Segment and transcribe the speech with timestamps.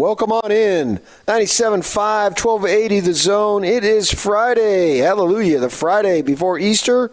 [0.00, 0.96] welcome on in.
[1.26, 3.64] 97.5, 1280 the zone.
[3.64, 4.96] It is Friday.
[4.96, 5.58] Hallelujah.
[5.58, 7.10] The Friday before Easter.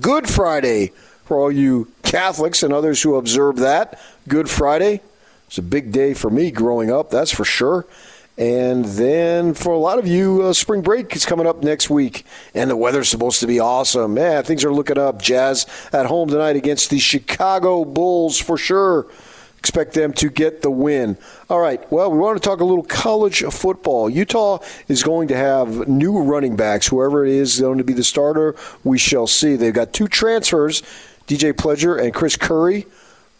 [0.00, 0.92] Good Friday
[1.26, 4.00] for all you Catholics and others who observe that.
[4.26, 5.02] Good Friday.
[5.48, 7.84] It's a big day for me growing up, that's for sure.
[8.38, 12.24] And then for a lot of you, uh, spring break is coming up next week,
[12.54, 14.14] and the weather's supposed to be awesome.
[14.14, 15.20] Man, things are looking up.
[15.20, 19.08] Jazz at home tonight against the Chicago Bulls for sure.
[19.60, 21.16] Expect them to get the win.
[21.48, 21.80] All right.
[21.92, 24.08] Well, we want to talk a little college football.
[24.10, 24.58] Utah
[24.88, 26.88] is going to have new running backs.
[26.88, 29.56] Whoever it is going to be the starter, we shall see.
[29.56, 30.82] They've got two transfers
[31.26, 32.86] TJ Pledger and Chris Curry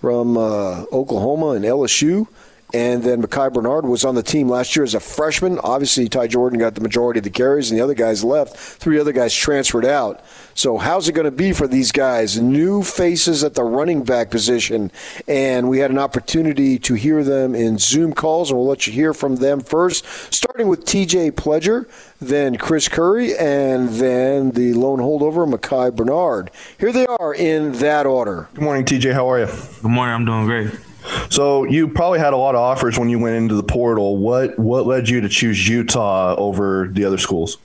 [0.00, 2.28] from uh, Oklahoma and LSU.
[2.72, 5.58] And then Micah Bernard was on the team last year as a freshman.
[5.58, 8.56] Obviously, Ty Jordan got the majority of the carries, and the other guys left.
[8.56, 10.24] Three other guys transferred out.
[10.54, 12.40] So, how's it going to be for these guys?
[12.40, 14.90] New faces at the running back position.
[15.26, 18.92] And we had an opportunity to hear them in Zoom calls, and we'll let you
[18.92, 21.88] hear from them first, starting with TJ Pledger,
[22.20, 26.50] then Chris Curry, and then the lone holdover, Micah Bernard.
[26.78, 28.48] Here they are in that order.
[28.54, 29.12] Good morning, TJ.
[29.12, 29.46] How are you?
[29.46, 30.14] Good morning.
[30.14, 30.89] I'm doing great.
[31.30, 34.16] So you probably had a lot of offers when you went into the portal.
[34.16, 37.58] What what led you to choose Utah over the other schools?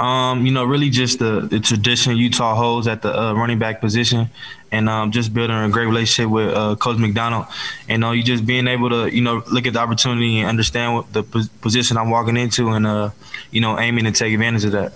[0.00, 3.80] Um, you know, really just the, the tradition Utah holds at the uh, running back
[3.80, 4.30] position,
[4.70, 7.46] and um, just building a great relationship with uh, Coach McDonald,
[7.88, 10.94] and uh, you just being able to you know look at the opportunity and understand
[10.94, 11.24] what the
[11.60, 13.10] position I'm walking into, and uh,
[13.50, 14.92] you know aiming to take advantage of that.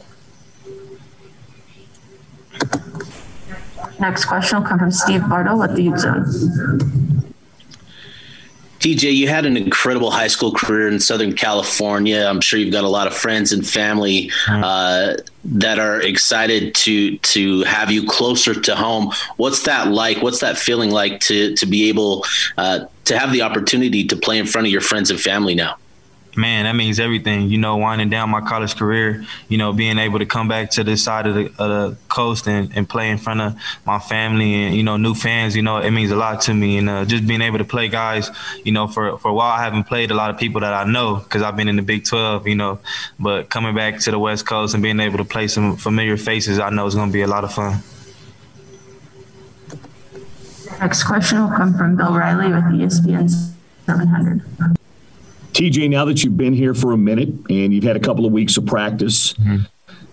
[3.98, 7.11] Next question will come from Steve Bardo with the Ute Zone.
[8.82, 12.26] TJ, you had an incredible high school career in Southern California.
[12.28, 17.16] I'm sure you've got a lot of friends and family uh, that are excited to
[17.18, 19.12] to have you closer to home.
[19.36, 20.20] What's that like?
[20.20, 22.24] What's that feeling like to to be able
[22.58, 25.76] uh, to have the opportunity to play in front of your friends and family now?
[26.36, 27.48] Man, that means everything.
[27.48, 30.84] You know, winding down my college career, you know, being able to come back to
[30.84, 34.54] this side of the, of the coast and, and play in front of my family
[34.54, 36.78] and, you know, new fans, you know, it means a lot to me.
[36.78, 38.30] And uh, just being able to play guys,
[38.64, 40.84] you know, for, for a while, I haven't played a lot of people that I
[40.84, 42.78] know because I've been in the Big 12, you know,
[43.18, 46.58] but coming back to the West Coast and being able to play some familiar faces,
[46.58, 47.82] I know is going to be a lot of fun.
[50.80, 53.30] Next question will come from Bill Riley with ESPN
[53.86, 54.81] 700.
[55.52, 58.32] TJ, now that you've been here for a minute and you've had a couple of
[58.32, 59.64] weeks of practice, mm-hmm.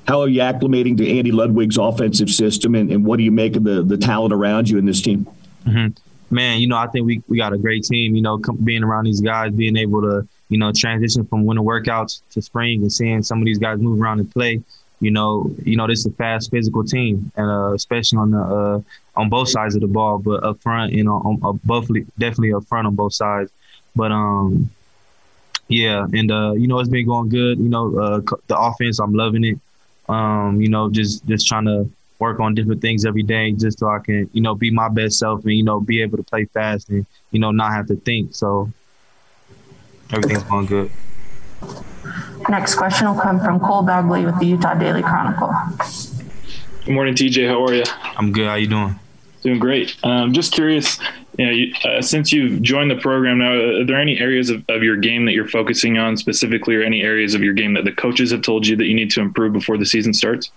[0.08, 3.56] how are you acclimating to Andy Ludwig's offensive system, and, and what do you make
[3.56, 5.26] of the, the talent around you in this team?
[5.66, 6.36] Mm-hmm.
[6.36, 8.16] Man, you know, I think we, we got a great team.
[8.16, 12.22] You know, being around these guys, being able to, you know, transition from winter workouts
[12.32, 14.62] to spring and seeing some of these guys move around and play.
[15.00, 18.42] You know, you know, this is a fast, physical team, and uh, especially on the
[18.42, 18.82] uh,
[19.16, 22.54] on both sides of the ball, but up front, you know, on, on both definitely
[22.54, 23.52] up front on both sides.
[23.96, 24.70] But um,
[25.70, 27.60] yeah, and uh, you know it's been going good.
[27.60, 29.60] You know uh, the offense, I'm loving it.
[30.10, 33.88] Um, you know, just just trying to work on different things every day, just so
[33.88, 36.46] I can you know be my best self and you know be able to play
[36.46, 38.34] fast and you know not have to think.
[38.34, 38.72] So
[40.12, 40.92] everything's going good.
[42.50, 45.54] Next question will come from Cole Bagley with the Utah Daily Chronicle.
[46.86, 47.48] Good morning, TJ.
[47.48, 47.84] How are you?
[48.18, 48.48] I'm good.
[48.48, 49.00] How you doing?
[49.44, 49.96] Doing great.
[50.04, 50.98] Um, just curious,
[51.40, 54.62] you know, you, uh, since you've joined the program now, are there any areas of,
[54.68, 57.86] of your game that you're focusing on specifically, or any areas of your game that
[57.86, 60.52] the coaches have told you that you need to improve before the season starts?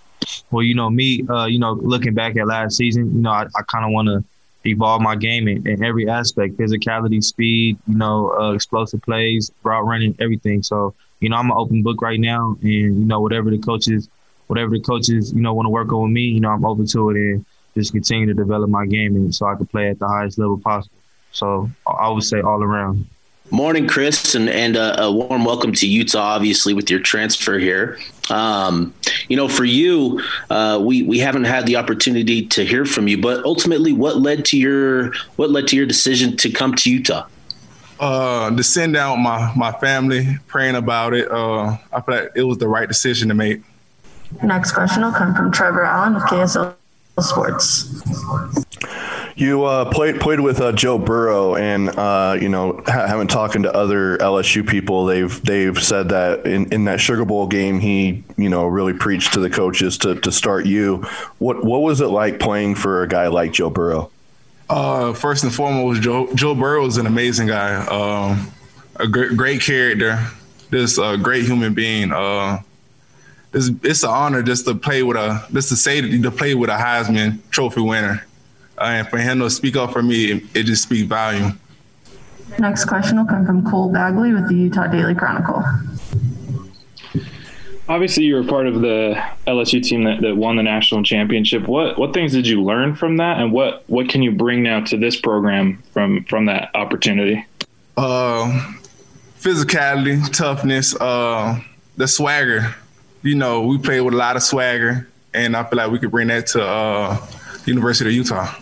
[0.51, 3.43] Well, you know, me, uh, you know, looking back at last season, you know, I,
[3.55, 4.25] I kind of want to
[4.69, 9.85] evolve my game in, in, every aspect physicality, speed, you know, uh, explosive plays, route
[9.85, 10.63] running, everything.
[10.63, 14.09] So, you know, I'm an open book right now, and, you know, whatever the coaches,
[14.47, 16.87] whatever the coaches, you know, want to work on with me, you know, I'm open
[16.87, 17.15] to it.
[17.15, 20.37] And, just continue to develop my game and so I could play at the highest
[20.37, 20.95] level possible.
[21.31, 23.07] So I would say all around.
[23.49, 26.35] Morning, Chris, and and uh, a warm welcome to Utah.
[26.35, 28.93] Obviously, with your transfer here, um,
[29.27, 33.21] you know, for you, uh, we we haven't had the opportunity to hear from you.
[33.21, 37.27] But ultimately, what led to your what led to your decision to come to Utah?
[37.99, 41.29] Uh, to send out my my family, praying about it.
[41.29, 43.61] Uh, I feel like it was the right decision to make.
[44.41, 46.75] Next question will come from Trevor Allen with KSL
[47.19, 48.01] sports.
[49.35, 53.63] You uh, played played with uh, Joe Burrow, and uh, you know, ha- having talking
[53.63, 58.23] to other LSU people, they've they've said that in, in that Sugar Bowl game, he
[58.37, 60.97] you know really preached to the coaches to, to start you.
[61.39, 64.11] What what was it like playing for a guy like Joe Burrow?
[64.69, 68.51] Uh, first and foremost, Joe Joe Burrow is an amazing guy, um,
[68.97, 70.19] a great great character,
[70.69, 72.11] just a great human being.
[73.53, 76.69] It's it's an honor just to play with a just to say to play with
[76.69, 78.25] a Heisman Trophy winner,
[78.77, 81.59] uh, and for him to speak up for me, it, it just speaks volume.
[82.59, 85.63] Next question will come from Cole Bagley with the Utah Daily Chronicle.
[87.89, 91.67] Obviously, you were part of the LSU team that, that won the national championship.
[91.67, 94.81] What what things did you learn from that, and what what can you bring now
[94.85, 97.45] to this program from from that opportunity?
[97.97, 98.73] Uh,
[99.39, 101.59] physicality, toughness, uh,
[101.97, 102.75] the swagger.
[103.23, 106.11] You know, we played with a lot of swagger, and I feel like we could
[106.11, 107.25] bring that to uh,
[107.65, 108.53] University of Utah.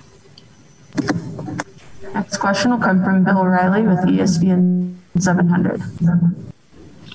[2.13, 5.81] Next question will come from Bill Riley with ESPN 700.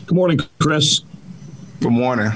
[0.06, 1.02] Good morning, Chris.
[1.78, 2.32] Good morning.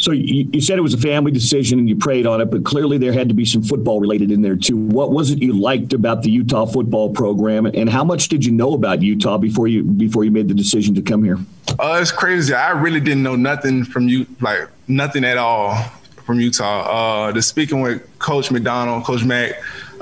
[0.00, 2.64] So you, you, said it was a family decision and you prayed on it, but
[2.64, 4.74] clearly there had to be some football related in there too.
[4.74, 8.50] What was it you liked about the Utah football program, and how much did you
[8.50, 11.38] know about Utah before you before you made the decision to come here?
[11.78, 12.54] Uh, it's crazy.
[12.54, 15.76] I really didn't know nothing from you, like nothing at all
[16.24, 17.28] from Utah.
[17.28, 19.52] Uh, the speaking with Coach McDonald, Coach Mack,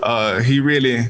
[0.00, 1.08] uh, he really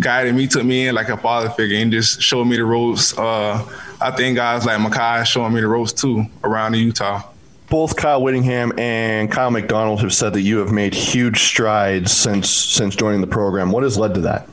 [0.00, 3.16] guided me, took me in like a father figure, and just showed me the ropes.
[3.16, 3.66] Uh,
[4.02, 7.22] I think guys like Makai showing me the ropes too around Utah.
[7.70, 12.48] Both Kyle Whittingham and Kiel McDonald have said that you have made huge strides since
[12.48, 13.72] since joining the program.
[13.72, 14.48] What has led to that?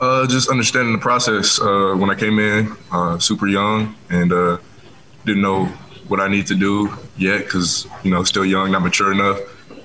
[0.00, 1.60] Uh, just understanding the process.
[1.60, 4.58] Uh, when I came in, uh, super young, and uh,
[5.24, 5.66] didn't know
[6.08, 9.38] what I need to do yet because you know still young, not mature enough.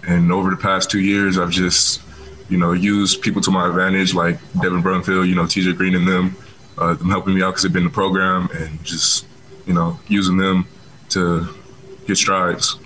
[0.08, 2.02] And over the past two years, I've just
[2.50, 6.08] you know used people to my advantage, like Devin Brumfield, you know TJ Green, and
[6.08, 6.36] them
[6.80, 9.28] uh, them helping me out because they've been in the program and just
[9.68, 10.66] you know using them
[11.10, 11.48] to
[12.12, 12.78] get strides.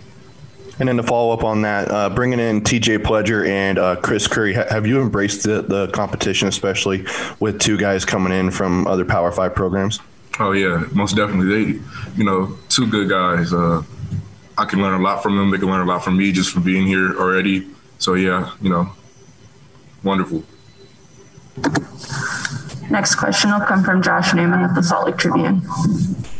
[0.77, 4.27] And then to follow up on that, uh, bringing in TJ Pledger and uh, Chris
[4.27, 7.05] Curry, ha- have you embraced the, the competition, especially
[7.39, 10.01] with two guys coming in from other Power Five programs?
[10.37, 11.47] Oh yeah, most definitely.
[11.73, 11.79] They,
[12.17, 13.53] you know, two good guys.
[13.53, 13.83] Uh,
[14.57, 15.49] I can learn a lot from them.
[15.49, 17.67] They can learn a lot from me just from being here already.
[17.97, 18.89] So yeah, you know,
[20.03, 20.43] wonderful.
[22.91, 25.61] Next question will come from Josh Newman with the Salt Lake Tribune.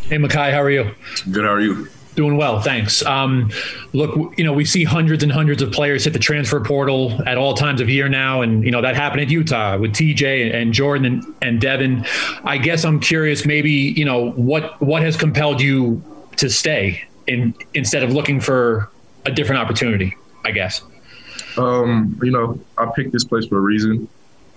[0.01, 0.91] Hey, Makai, how are you?
[1.31, 1.45] Good.
[1.45, 1.87] How are you?
[2.15, 3.05] Doing well, thanks.
[3.05, 3.51] Um,
[3.91, 7.37] look, you know, we see hundreds and hundreds of players hit the transfer portal at
[7.37, 10.73] all times of year now, and you know that happened at Utah with TJ and
[10.73, 12.05] Jordan and, and Devin.
[12.45, 16.01] I guess I'm curious, maybe you know what what has compelled you
[16.37, 18.89] to stay in instead of looking for
[19.25, 20.15] a different opportunity.
[20.45, 20.81] I guess.
[21.57, 24.07] Um, you know, I picked this place for a reason.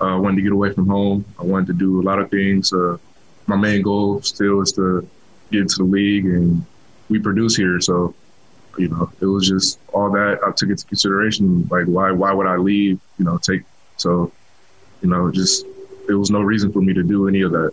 [0.00, 1.25] Uh, I wanted to get away from home.
[1.38, 2.72] I wanted to do a lot of things.
[2.72, 2.99] Uh,
[3.46, 5.08] my main goal still is to
[5.50, 6.64] get into the league, and
[7.08, 7.81] we produce here.
[7.81, 8.14] So,
[8.78, 11.66] you know, it was just all that I took into consideration.
[11.70, 13.00] Like, why why would I leave?
[13.19, 13.62] You know, take
[13.96, 14.32] so,
[15.02, 15.66] you know, just
[16.06, 17.72] there was no reason for me to do any of that.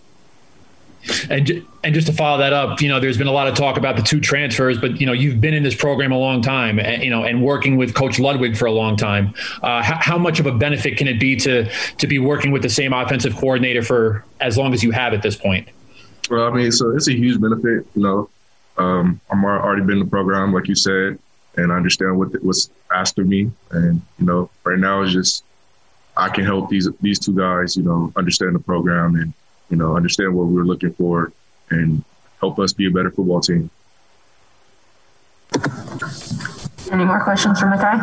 [1.30, 3.78] And and just to follow that up, you know, there's been a lot of talk
[3.78, 6.80] about the two transfers, but you know, you've been in this program a long time,
[6.80, 9.34] and, you know, and working with Coach Ludwig for a long time.
[9.62, 12.64] Uh, how, how, much of a benefit can it be to to be working with
[12.64, 15.68] the same offensive coordinator for as long as you have at this point?
[16.32, 17.86] Well, I mean, so it's a huge benefit.
[17.96, 18.30] You know,
[18.78, 21.18] um, I'm already been in the program, like you said,
[21.58, 25.44] and I understand what what's asked of me, and you know, right now it's just
[26.18, 29.34] I can help these these two guys, you know, understand the program and
[29.70, 31.32] you know, understand what we are looking for
[31.70, 32.04] and
[32.40, 33.70] help us be a better football team.
[36.92, 37.96] Any more questions Makai?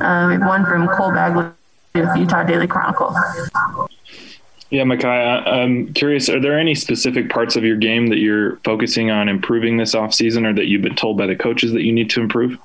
[0.00, 1.46] Uh, we have one from Cole Bagley
[1.94, 3.14] with Utah Daily Chronicle.
[4.72, 9.10] Yeah, Makai, I'm curious, are there any specific parts of your game that you're focusing
[9.10, 12.08] on improving this offseason or that you've been told by the coaches that you need
[12.08, 12.58] to improve?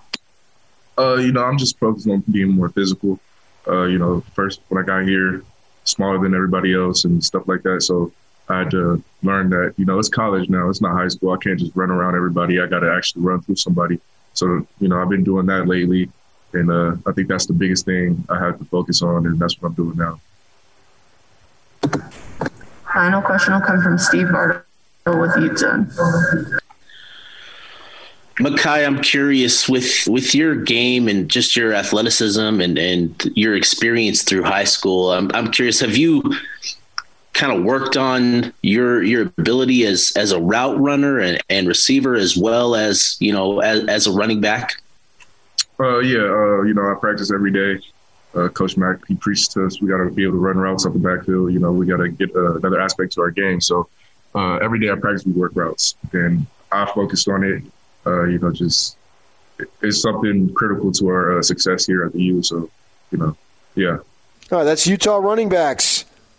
[0.97, 3.19] Uh, you know, I'm just focused on being more physical.
[3.67, 5.43] Uh, you know, first when I got here,
[5.83, 7.83] smaller than everybody else and stuff like that.
[7.83, 8.13] So
[8.47, 10.69] I had to learn that, you know, it's college now.
[10.69, 11.33] It's not high school.
[11.33, 12.61] I can't just run around everybody.
[12.61, 13.99] I got to actually run through somebody.
[14.33, 16.09] So, you know, I've been doing that lately.
[16.53, 19.25] And uh, I think that's the biggest thing I have to focus on.
[19.25, 20.21] And that's what I'm doing now.
[22.93, 24.63] Final question will come from Steve Bartle
[25.05, 25.91] with Ute Zone.
[28.39, 34.21] Makai, I'm curious with with your game and just your athleticism and and your experience
[34.21, 35.11] through high school.
[35.11, 35.79] I'm I'm curious.
[35.79, 36.21] Have you
[37.33, 42.15] kind of worked on your your ability as as a route runner and, and receiver
[42.15, 44.81] as well as you know as, as a running back?
[45.79, 47.83] Uh, yeah, uh, you know I practice every day.
[48.37, 50.85] Uh, Coach Mack he preached to us we got to be able to run routes
[50.85, 51.51] up the backfield.
[51.51, 53.59] You know we got to get uh, another aspect to our game.
[53.59, 53.89] So
[54.35, 57.63] uh, every day I practice we work routes and I focused on it
[58.07, 58.97] uh, you know, just
[59.81, 62.43] it's something critical to our uh, success here at the U.
[62.43, 62.69] So,
[63.11, 63.35] you know,
[63.75, 63.97] yeah.
[64.51, 65.96] All right, that's Utah running backs.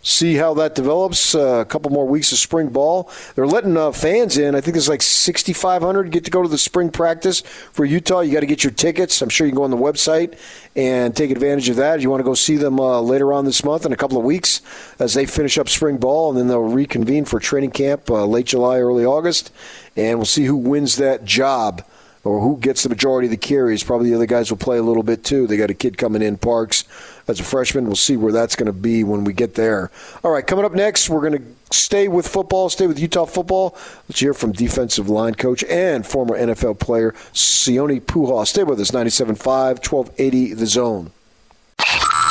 [0.09, 1.35] See how that develops.
[1.35, 3.11] Uh, a couple more weeks of spring ball.
[3.35, 4.55] They're letting uh, fans in.
[4.55, 8.21] I think it's like 6,500 get to go to the spring practice for Utah.
[8.21, 9.21] You got to get your tickets.
[9.21, 10.39] I'm sure you can go on the website
[10.75, 12.01] and take advantage of that.
[12.01, 14.25] You want to go see them uh, later on this month in a couple of
[14.25, 14.63] weeks
[14.99, 18.47] as they finish up spring ball, and then they'll reconvene for training camp uh, late
[18.47, 19.53] July, early August,
[19.97, 21.85] and we'll see who wins that job
[22.25, 23.83] or who gets the majority of the carries.
[23.83, 25.47] Probably the other guys will play a little bit too.
[25.47, 26.85] They got a kid coming in, Parks,
[27.27, 27.87] as a freshman.
[27.87, 29.91] We'll see where that's going to be when we get there.
[30.25, 33.77] All right, coming up next, we're going to stay with football, stay with Utah football.
[34.09, 38.47] Let's hear from defensive line coach and former NFL player Sione Po'uha.
[38.47, 41.13] Stay with us, 97.5, 1280 The Zone.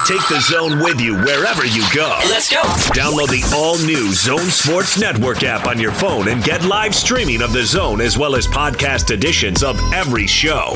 [0.08, 2.18] Take the zone with you wherever you go.
[2.30, 2.62] Let's go.
[2.96, 7.42] Download the all new Zone Sports Network app on your phone and get live streaming
[7.42, 10.74] of the zone as well as podcast editions of every show.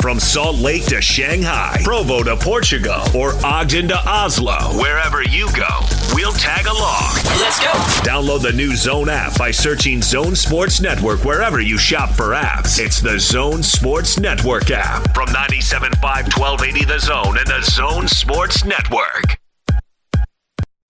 [0.00, 5.80] From Salt Lake to Shanghai, Provo to Portugal, or Ogden to Oslo, wherever you go,
[6.14, 7.19] we'll tag along.
[7.60, 8.10] Let's go.
[8.10, 12.78] Download the new Zone app by searching Zone Sports Network wherever you shop for apps.
[12.78, 16.00] It's the Zone Sports Network app from 97.5
[16.38, 19.38] 1280 The Zone and the Zone Sports Network.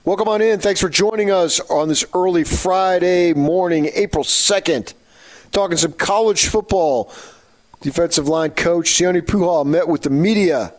[0.05, 0.61] Welcome on in.
[0.61, 4.95] Thanks for joining us on this early Friday morning, April 2nd.
[5.53, 7.13] Talking some college football.
[7.81, 10.73] Defensive line coach Sione Po'uha met with the media,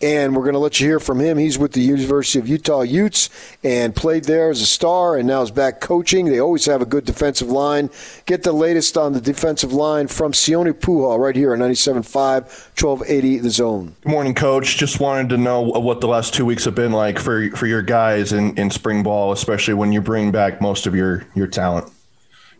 [0.00, 1.38] and we're going to let you hear from him.
[1.38, 3.30] He's with the University of Utah Utes
[3.64, 6.26] and played there as a star, and now is back coaching.
[6.26, 7.90] They always have a good defensive line.
[8.26, 12.14] Get the latest on the defensive line from Sione Po'uha right here on 97.5,
[12.80, 13.96] 1280 The Zone.
[14.02, 14.76] Good morning, Coach.
[14.76, 17.82] Just wanted to know what the last two weeks have been like for for your
[17.82, 21.92] guys in, in spring ball, especially when you bring back most of your your talent.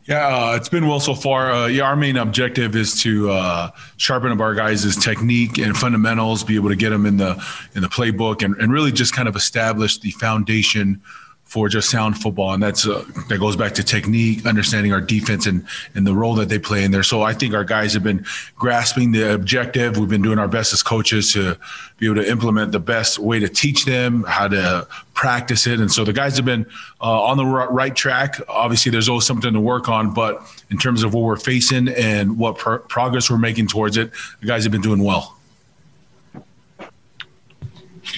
[0.09, 1.53] Yeah, uh, it's been well so far.
[1.53, 6.43] Uh, yeah, our main objective is to uh, sharpen up our guys' technique and fundamentals,
[6.43, 7.33] be able to get them in the
[7.75, 11.03] in the playbook, and, and really just kind of establish the foundation
[11.49, 15.47] for just sound football, and that's uh, that goes back to technique, understanding our defense
[15.47, 17.03] and and the role that they play in there.
[17.03, 18.25] So I think our guys have been
[18.57, 19.97] grasping the objective.
[19.97, 21.57] We've been doing our best as coaches to
[21.97, 25.91] be able to implement the best way to teach them how to practice it, and
[25.91, 26.67] so the guys have been
[27.01, 28.39] uh, on the right track.
[28.47, 32.37] Obviously, there's always something to work on, but in terms of what we're facing and
[32.37, 35.35] what pro- progress we're making towards it, the guys have been doing well.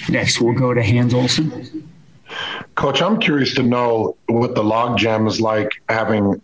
[0.09, 1.90] Next, we'll go to Hans Olsen.
[2.75, 6.41] Coach, I'm curious to know what the logjam is like having,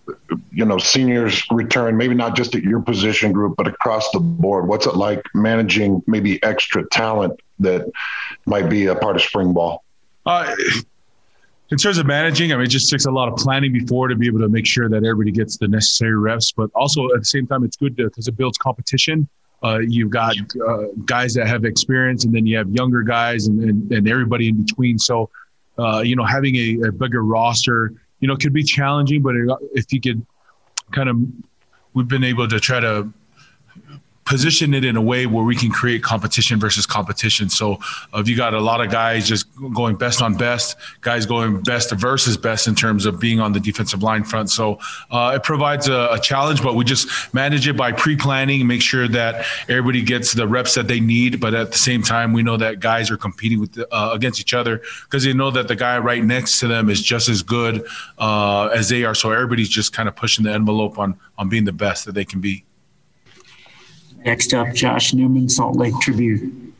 [0.52, 4.68] you know, seniors return, maybe not just at your position group, but across the board.
[4.68, 7.90] What's it like managing maybe extra talent that
[8.46, 9.84] might be a part of spring ball?
[10.26, 10.54] Uh,
[11.70, 14.16] in terms of managing, I mean, it just takes a lot of planning before to
[14.16, 16.52] be able to make sure that everybody gets the necessary reps.
[16.52, 19.28] But also at the same time, it's good because it builds competition.
[19.64, 20.36] Uh, you've got
[20.68, 24.50] uh, guys that have experience, and then you have younger guys, and, and, and everybody
[24.50, 25.00] in between.
[25.00, 25.30] So
[25.80, 29.36] uh, you know, having a, a, bigger roster, you know, could be challenging, but
[29.74, 30.26] if you could
[30.92, 31.18] kind of,
[31.94, 33.12] we've been able to try to
[34.28, 37.50] position it in a way where we can create competition versus competition.
[37.50, 37.80] So
[38.14, 41.64] uh, if you got a lot of guys just going best on best, guys going
[41.64, 44.50] best versus best in terms of being on the defensive line front.
[44.50, 44.80] So
[45.10, 49.08] uh, it provides a, a, challenge, but we just manage it by pre-planning make sure
[49.08, 51.40] that everybody gets the reps that they need.
[51.40, 54.42] But at the same time, we know that guys are competing with the, uh, against
[54.42, 57.42] each other because they know that the guy right next to them is just as
[57.42, 59.16] good uh, as they are.
[59.16, 62.26] So everybody's just kind of pushing the envelope on on being the best that they
[62.26, 62.66] can be.
[64.28, 66.74] Next up, Josh Newman, Salt Lake Tribune.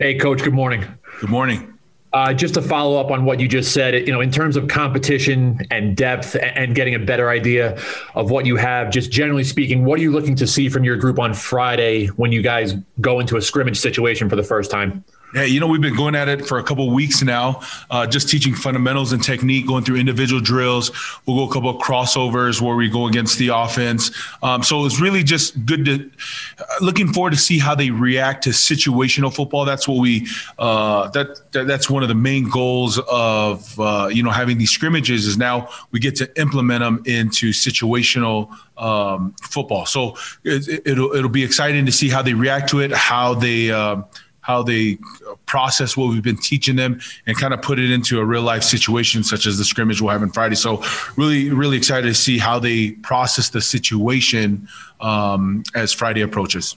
[0.00, 0.42] Hey, Coach.
[0.42, 0.84] Good morning.
[1.20, 1.78] Good morning.
[2.12, 4.66] Uh, just to follow up on what you just said, you know, in terms of
[4.66, 7.80] competition and depth and getting a better idea
[8.16, 10.96] of what you have, just generally speaking, what are you looking to see from your
[10.96, 15.04] group on Friday when you guys go into a scrimmage situation for the first time?
[15.34, 18.30] Yeah, you know, we've been going at it for a couple weeks now, uh, just
[18.30, 20.90] teaching fundamentals and technique, going through individual drills.
[21.26, 24.10] We'll go a couple of crossovers where we go against the offense.
[24.42, 26.10] Um, so it's really just good to
[26.58, 29.66] uh, looking forward to see how they react to situational football.
[29.66, 30.26] That's what we
[30.58, 34.70] uh, that, that, that's one of the main goals of uh, you know having these
[34.70, 39.84] scrimmages is now we get to implement them into situational um, football.
[39.84, 43.70] So it, will it'll be exciting to see how they react to it, how they
[43.70, 44.02] uh,
[44.48, 44.96] how they
[45.44, 48.62] process what we've been teaching them and kind of put it into a real life
[48.62, 50.54] situation such as the scrimmage we'll have on Friday.
[50.54, 50.82] So
[51.16, 54.66] really, really excited to see how they process the situation
[55.02, 56.76] um, as Friday approaches.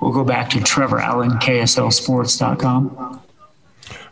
[0.00, 3.20] We'll go back to Trevor Allen, KSLSports.com.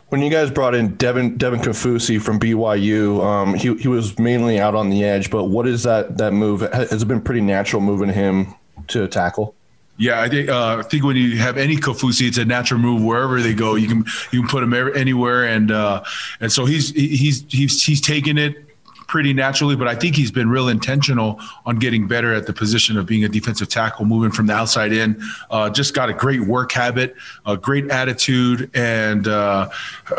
[0.09, 4.59] When you guys brought in Devin Devin Kaufusi from BYU, um, he he was mainly
[4.59, 5.31] out on the edge.
[5.31, 6.61] But what is that that move?
[6.61, 8.53] Has it been pretty natural moving him
[8.89, 9.54] to tackle?
[9.97, 13.01] Yeah, I think uh, I think when you have any Kaufusi, it's a natural move
[13.01, 13.75] wherever they go.
[13.75, 16.03] You can you can put him anywhere, and uh,
[16.41, 18.64] and so he's he's he's he's taking it
[19.07, 22.97] pretty naturally, but I think he's been real intentional on getting better at the position
[22.97, 25.21] of being a defensive tackle, moving from the outside in.
[25.49, 29.69] Uh, just got a great work habit, a great attitude, and uh,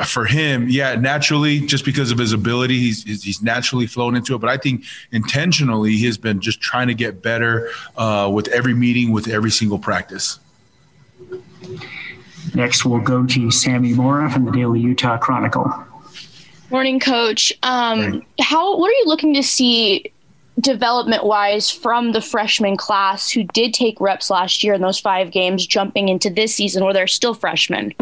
[0.04, 4.38] for him, yeah, naturally, just because of his ability, he's he's naturally flown into it.
[4.38, 8.74] But I think intentionally, he has been just trying to get better uh, with every
[8.74, 10.38] meeting, with every single practice.
[12.54, 15.85] Next, we'll go to Sammy Mora from the Daily Utah Chronicle.
[16.70, 17.52] Morning, Coach.
[17.62, 20.10] Um, how what are you looking to see
[20.58, 25.30] development wise from the freshman class who did take reps last year in those five
[25.30, 27.94] games, jumping into this season where they're still freshmen?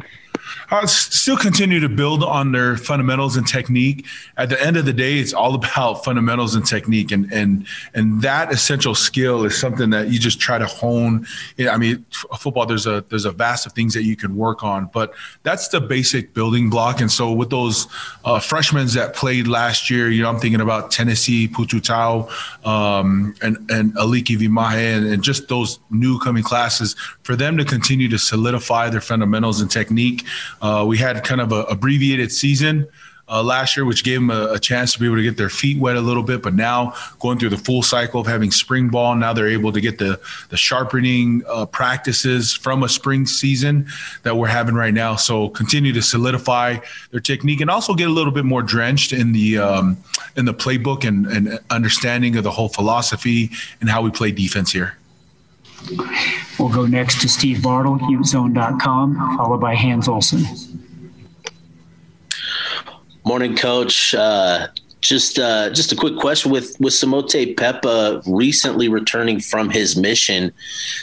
[0.70, 4.06] Uh, still continue to build on their fundamentals and technique.
[4.36, 8.22] At the end of the day, it's all about fundamentals and technique, and and and
[8.22, 11.26] that essential skill is something that you just try to hone.
[11.70, 12.04] I mean,
[12.38, 15.68] football there's a there's a vast of things that you can work on, but that's
[15.68, 17.00] the basic building block.
[17.00, 17.86] And so with those
[18.24, 22.28] uh, freshmen that played last year, you know, I'm thinking about Tennessee, Pututau,
[22.66, 27.64] um, and and Aliki Vimahi, and, and just those new coming classes for them to
[27.64, 30.24] continue to solidify their fundamentals and technique.
[30.62, 32.86] Uh, we had kind of a abbreviated season
[33.28, 35.48] uh, last year, which gave them a, a, chance to be able to get their
[35.48, 36.42] feet wet a little bit.
[36.42, 39.80] But now going through the full cycle of having spring ball, now they're able to
[39.80, 43.86] get the the sharpening uh, practices from a spring season
[44.22, 45.16] that we're having right now.
[45.16, 46.78] So continue to solidify
[47.10, 49.96] their technique and also get a little bit more drenched in the um,
[50.36, 53.50] in the playbook and, and understanding of the whole philosophy
[53.80, 54.98] and how we play defense here.
[56.58, 60.44] We'll go next to Steve Bartle, UteZone.com, followed by Hans Olsen.
[63.24, 64.14] Morning, Coach.
[64.14, 64.68] Uh,
[65.04, 70.50] just uh, just a quick question with with Simote Pepa recently returning from his mission.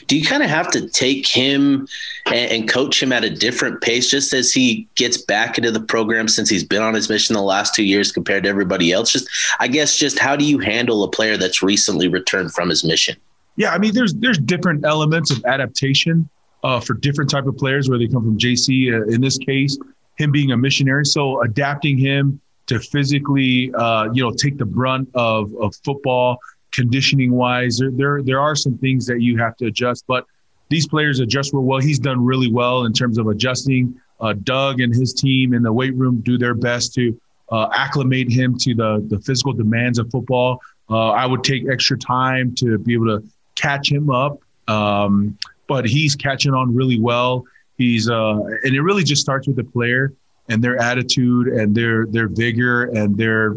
[0.08, 1.88] Do you kind of have to take him
[2.26, 5.80] and, and, coach him at a different pace, just as he gets back into the
[5.80, 9.12] program since he's been on his mission the last two years compared to everybody else?
[9.12, 12.84] Just I guess just how do you handle a player that's recently returned from his
[12.84, 13.16] mission?
[13.56, 16.30] Yeah, I mean, there's there's different elements of adaptation
[16.64, 18.38] uh, for different type of players where they come from.
[18.38, 19.78] JC, uh, in this case,
[20.18, 25.10] him being a missionary, so adapting him to physically, uh, you know, take the brunt
[25.16, 26.38] of of football
[26.72, 27.78] conditioning wise.
[27.78, 30.26] There, there there are some things that you have to adjust, but
[30.70, 31.80] these players adjust real well.
[31.80, 34.00] He's done really well in terms of adjusting.
[34.22, 37.20] Uh, Doug and his team in the weight room do their best to
[37.52, 40.62] uh, acclimate him to the the physical demands of football.
[40.90, 44.40] Uh, I would take extra time to be able to catch him up.
[44.68, 45.38] Um,
[45.68, 47.46] but he's catching on really well.
[47.78, 50.14] He's uh, and it really just starts with the player
[50.50, 53.56] and their attitude and their their vigor and their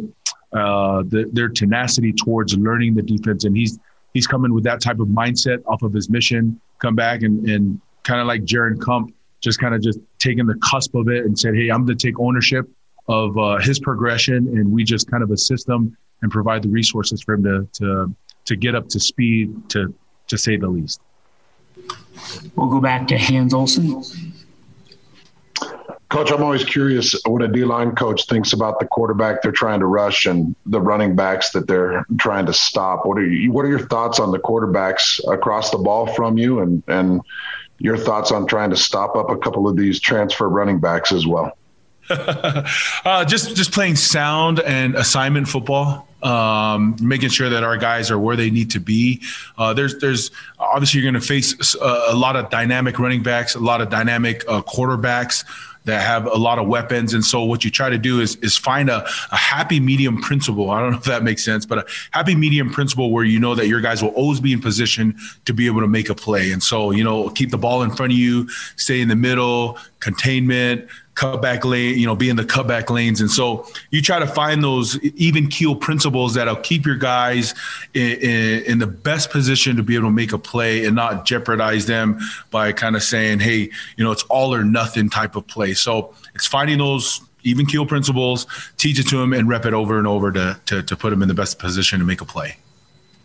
[0.52, 3.44] uh, the, their tenacity towards learning the defense.
[3.44, 3.78] And he's
[4.12, 6.60] he's coming with that type of mindset off of his mission.
[6.78, 10.54] Come back and and kind of like Jaren Kump, just kind of just taking the
[10.62, 12.68] cusp of it and said, "Hey, I'm going to take ownership
[13.08, 17.22] of uh, his progression, and we just kind of assist him and provide the resources
[17.22, 18.14] for him to to
[18.46, 19.94] to get up to speed, to
[20.28, 21.00] to say the least.
[22.56, 24.02] We'll go back to Hans Olsen.
[26.08, 29.80] Coach, I'm always curious what a D line coach thinks about the quarterback they're trying
[29.80, 33.04] to rush and the running backs that they're trying to stop.
[33.04, 36.60] What are you, what are your thoughts on the quarterbacks across the ball from you
[36.60, 37.20] and and
[37.78, 41.26] your thoughts on trying to stop up a couple of these transfer running backs as
[41.26, 41.56] well?
[42.10, 48.18] uh, just just playing sound and assignment football um, making sure that our guys are
[48.18, 49.22] where they need to be.
[49.58, 53.22] Uh, there's there's obviously you're going to face a, uh, a, lot of dynamic running
[53.22, 55.44] backs, a lot of dynamic uh, quarterbacks
[55.84, 57.12] that have a lot of weapons.
[57.12, 60.70] And so what you try to do is is find a, a happy medium principle.
[60.70, 63.54] I don't know if that makes sense, but a happy medium principle where you know
[63.54, 66.52] that your guys will always be in position to be able to make a play.
[66.52, 69.78] And so, you know, keep the ball in front of you, stay in the middle,
[70.04, 73.22] containment, cutback lane, you know, be in the cutback lanes.
[73.22, 77.54] And so you try to find those even keel principles that'll keep your guys
[77.94, 81.24] in, in, in, the best position to be able to make a play and not
[81.24, 85.46] jeopardize them by kind of saying, hey, you know, it's all or nothing type of
[85.46, 85.72] play.
[85.72, 89.96] So it's finding those even keel principles, teach it to them, and rep it over
[89.96, 92.56] and over to, to, to put them in the best position to make a play.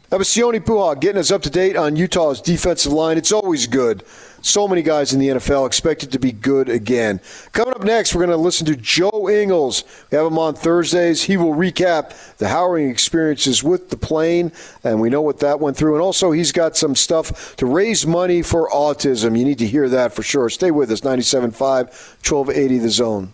[0.09, 3.17] That was Sione Po'uha getting us up to date on Utah's defensive line.
[3.17, 4.03] It's always good
[4.41, 7.19] so many guys in the NFL expected to be good again.
[7.51, 9.83] Coming up next, we're going to listen to Joe Ingles.
[10.11, 11.23] We have him on Thursdays.
[11.23, 14.51] He will recap the harrowing experiences with the plane,
[14.83, 15.95] and we know what that went through.
[15.95, 19.37] And also, he's got some stuff to raise money for autism.
[19.37, 20.49] You need to hear that for sure.
[20.49, 23.33] Stay with us, 97.5, 1280 The Zone.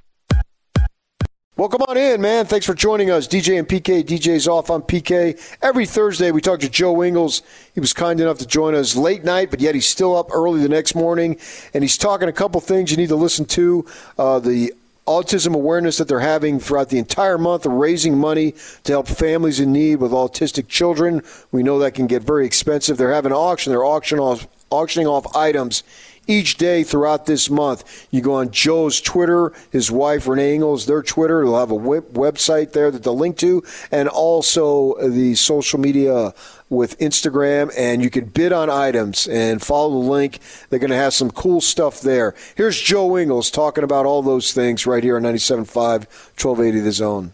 [1.57, 2.45] Well, come on in, man.
[2.45, 3.27] Thanks for joining us.
[3.27, 4.03] DJ and PK.
[4.03, 5.37] DJ's off on PK.
[5.61, 7.41] Every Thursday, we talk to Joe Ingles.
[7.73, 10.61] He was kind enough to join us late night, but yet he's still up early
[10.61, 11.37] the next morning.
[11.73, 13.85] And he's talking a couple things you need to listen to.
[14.17, 14.73] Uh, the
[15.05, 18.53] autism awareness that they're having throughout the entire month raising money
[18.85, 21.21] to help families in need with autistic children.
[21.51, 22.95] We know that can get very expensive.
[22.97, 23.73] They're having an auction.
[23.73, 25.83] They're off, auctioning off items
[26.31, 28.07] each day throughout this month.
[28.09, 31.43] You go on Joe's Twitter, his wife Renae Ingles, their Twitter.
[31.43, 36.33] They'll have a web- website there that they'll link to, and also the social media
[36.69, 37.71] with Instagram.
[37.77, 40.39] And you can bid on items and follow the link.
[40.69, 42.33] They're going to have some cool stuff there.
[42.55, 47.33] Here's Joe Ingles talking about all those things right here on 97.5, 1280 The Zone.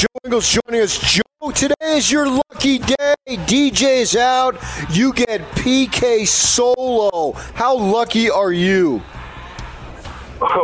[0.00, 0.98] Joe Ingles joining us.
[0.98, 3.14] Joe, today is your lucky day.
[3.26, 4.56] DJ is out.
[4.88, 7.32] You get PK solo.
[7.52, 9.02] How lucky are you?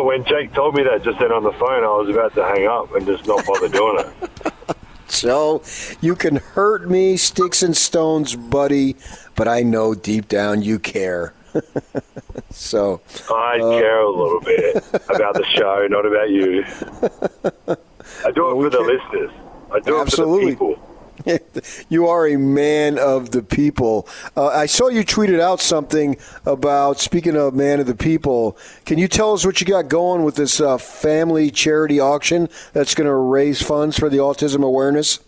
[0.01, 2.67] when Jake told me that just then on the phone, I was about to hang
[2.67, 4.53] up and just not bother doing it.
[5.09, 5.63] So
[6.01, 8.97] you can hurt me, sticks and stones, buddy,
[9.37, 11.33] but I know deep down you care.
[12.51, 14.77] so I uh, care a little bit
[15.09, 17.77] about the show, not about you.
[18.25, 19.31] I do it for the listeners.
[19.73, 20.53] I do Absolutely.
[20.53, 20.97] it for the people.
[21.89, 24.09] you are a man of the people.
[24.37, 28.57] Uh, I saw you tweeted out something about speaking of man of the people.
[28.85, 32.95] Can you tell us what you got going with this uh, family charity auction that's
[32.95, 35.21] going to raise funds for the autism awareness?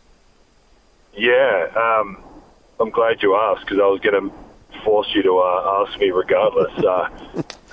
[1.15, 2.23] Yeah, um,
[2.79, 4.35] I'm glad you asked because I was going to
[4.85, 6.73] force you to uh, ask me regardless.
[6.79, 7.09] Uh,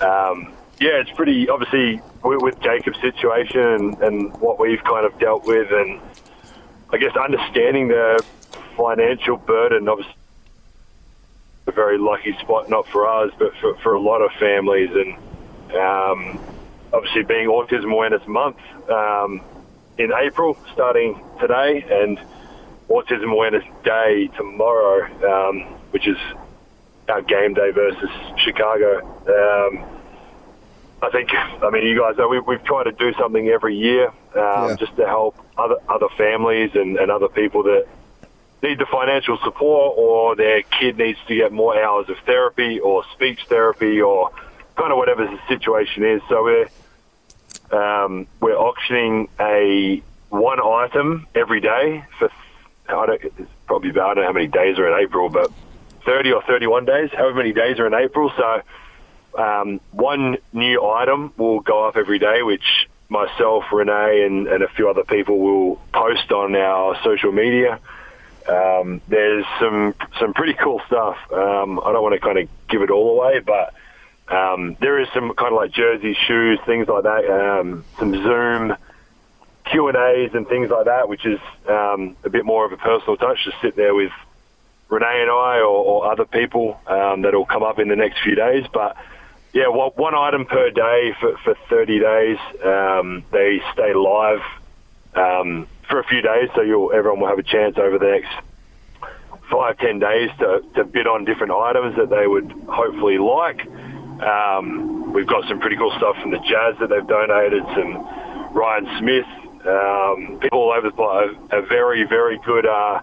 [0.00, 5.70] um, yeah, it's pretty obviously with, Jacob's situation and, what we've kind of dealt with,
[5.70, 6.00] and
[6.90, 8.22] I guess understanding the
[8.76, 9.88] financial burden.
[9.88, 10.14] Obviously,
[11.66, 15.14] a very lucky spot, not for us, but for, for a lot of families, and
[15.74, 16.38] um,
[16.92, 18.58] obviously being Autism Awareness Month
[18.90, 19.40] um,
[19.98, 22.20] in April, starting today, and
[22.88, 26.18] Autism Awareness Day tomorrow, um, which is
[27.08, 29.95] our game day versus Chicago.
[31.02, 34.12] I think, I mean, you guys know we, we've tried to do something every year
[34.34, 37.86] um, just to help other other families and, and other people that
[38.62, 43.04] need the financial support or their kid needs to get more hours of therapy or
[43.12, 44.30] speech therapy or
[44.76, 46.22] kind of whatever the situation is.
[46.28, 46.68] So we're
[47.70, 52.30] um, we're auctioning a one item every day for
[52.88, 55.50] I don't it's probably about I don't know how many days are in April, but
[56.04, 58.32] thirty or thirty-one days, however many days are in April.
[58.36, 58.62] So
[59.36, 64.68] um, one new item will go up every day, which myself, Renae, and, and a
[64.68, 67.78] few other people will post on our social media.
[68.48, 71.16] Um, there's some some pretty cool stuff.
[71.32, 73.74] Um, I don't want to kind of give it all away, but
[74.28, 77.24] um, there is some kind of like jerseys, shoes, things like that.
[77.28, 78.76] Um, some Zoom
[79.64, 82.76] Q and A's and things like that, which is um, a bit more of a
[82.76, 83.44] personal touch.
[83.44, 84.12] Just sit there with
[84.88, 88.36] Renae and I, or, or other people um, that'll come up in the next few
[88.36, 88.64] days.
[88.72, 88.96] But
[89.56, 92.36] yeah, well, one item per day for, for 30 days.
[92.62, 94.42] Um, they stay live
[95.14, 98.28] um, for a few days, so you'll, everyone will have a chance over the next
[99.50, 103.66] five, ten days to, to bid on different items that they would hopefully like.
[104.20, 108.86] Um, we've got some pretty cool stuff from the Jazz that they've donated, some Ryan
[108.98, 111.34] Smith, um, people all over the place.
[111.52, 113.00] A very, very good uh,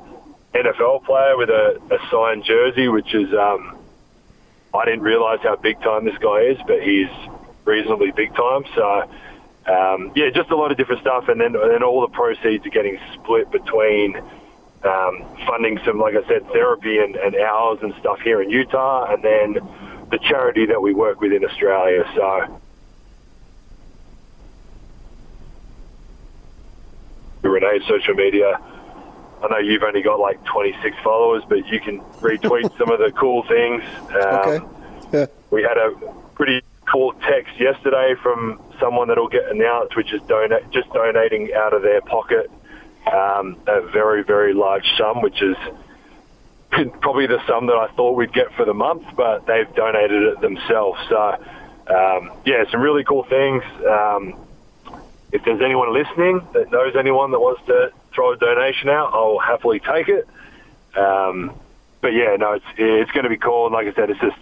[0.53, 3.72] NFL player with a, a signed jersey, which is um,
[4.73, 7.09] I didn't realise how big time this guy is, but he's
[7.63, 8.63] reasonably big time.
[8.75, 9.09] So
[9.71, 12.65] um, yeah, just a lot of different stuff, and then and then all the proceeds
[12.65, 14.17] are getting split between
[14.83, 19.13] um, funding some, like I said, therapy and, and hours and stuff here in Utah,
[19.13, 19.53] and then
[20.11, 22.03] the charity that we work with in Australia.
[22.15, 22.59] So.
[27.43, 28.59] Renae's social media.
[29.43, 33.11] I know you've only got like 26 followers, but you can retweet some of the
[33.11, 33.83] cool things.
[34.09, 34.65] Um, okay.
[35.11, 35.25] Yeah.
[35.51, 35.91] We had a
[36.35, 41.73] pretty cool text yesterday from someone that'll get announced, which is donate just donating out
[41.73, 42.49] of their pocket
[43.11, 45.57] um, a very very large sum, which is
[47.01, 50.41] probably the sum that I thought we'd get for the month, but they've donated it
[50.41, 50.99] themselves.
[51.09, 51.37] So
[51.87, 53.63] um, yeah, some really cool things.
[53.87, 54.35] Um,
[55.31, 59.39] if there's anyone listening that knows anyone that wants to throw a donation out, I'll
[59.39, 60.27] happily take it.
[60.97, 61.53] Um,
[62.01, 63.65] but yeah, no, it's it's going to be cool.
[63.65, 64.37] And like I said, it's just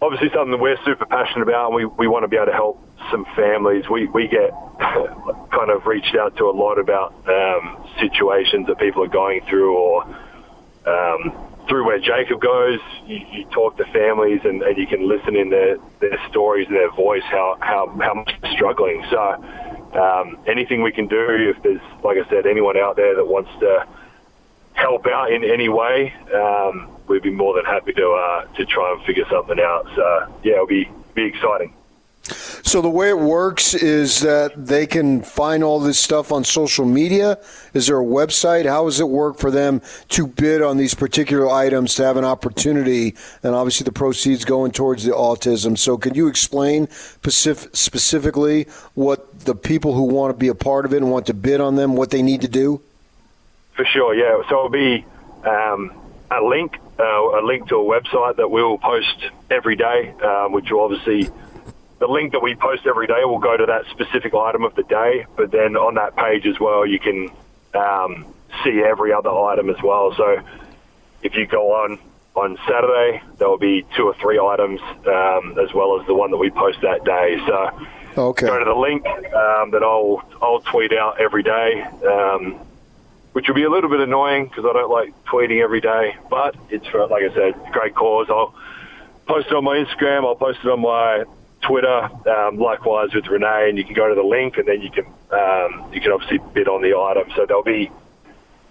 [0.00, 2.52] obviously something that we're super passionate about, and we, we want to be able to
[2.52, 3.84] help some families.
[3.88, 9.04] We we get kind of reached out to a lot about um, situations that people
[9.04, 10.04] are going through, or
[10.86, 11.32] um,
[11.68, 12.80] through where Jacob goes.
[13.06, 16.76] You, you talk to families, and, and you can listen in their, their stories and
[16.76, 19.04] their voice how how how much they're struggling.
[19.10, 19.77] So.
[19.94, 23.50] Um, anything we can do, if there's, like I said, anyone out there that wants
[23.60, 23.86] to
[24.74, 28.92] help out in any way, um, we'd be more than happy to uh, to try
[28.92, 29.84] and figure something out.
[29.96, 31.74] So yeah, it'll be be exciting.
[32.28, 36.84] So the way it works is that they can find all this stuff on social
[36.84, 37.38] media.
[37.74, 38.66] Is there a website?
[38.66, 42.24] How does it work for them to bid on these particular items to have an
[42.24, 43.14] opportunity?
[43.42, 45.78] And obviously, the proceeds going towards the autism.
[45.78, 48.64] So, can you explain specific, specifically
[48.94, 51.60] what the people who want to be a part of it and want to bid
[51.60, 52.80] on them, what they need to do?
[53.74, 54.42] For sure, yeah.
[54.48, 55.04] So it'll be
[55.44, 55.92] um,
[56.30, 60.70] a link, uh, a link to a website that we'll post every day, um, which
[60.70, 61.30] will obviously
[61.98, 64.84] the link that we post every day will go to that specific item of the
[64.84, 65.26] day.
[65.36, 67.28] But then on that page as well, you can
[67.74, 68.34] um,
[68.64, 70.14] see every other item as well.
[70.16, 70.40] So
[71.22, 71.98] if you go on
[72.34, 76.30] on Saturday, there will be two or three items um, as well as the one
[76.30, 77.42] that we post that day.
[77.46, 78.46] So okay.
[78.46, 81.82] go to the link um, that I'll I'll tweet out every day.
[82.06, 82.60] Um,
[83.32, 86.56] which will be a little bit annoying because I don't like tweeting every day, but
[86.70, 88.26] it's for, like I said, great cause.
[88.30, 88.52] I'll
[89.26, 90.24] post it on my Instagram.
[90.24, 91.24] I'll post it on my
[91.60, 92.08] Twitter.
[92.28, 95.04] Um, likewise with Renae, and you can go to the link, and then you can
[95.30, 97.30] um, you can obviously bid on the item.
[97.36, 97.90] So there'll be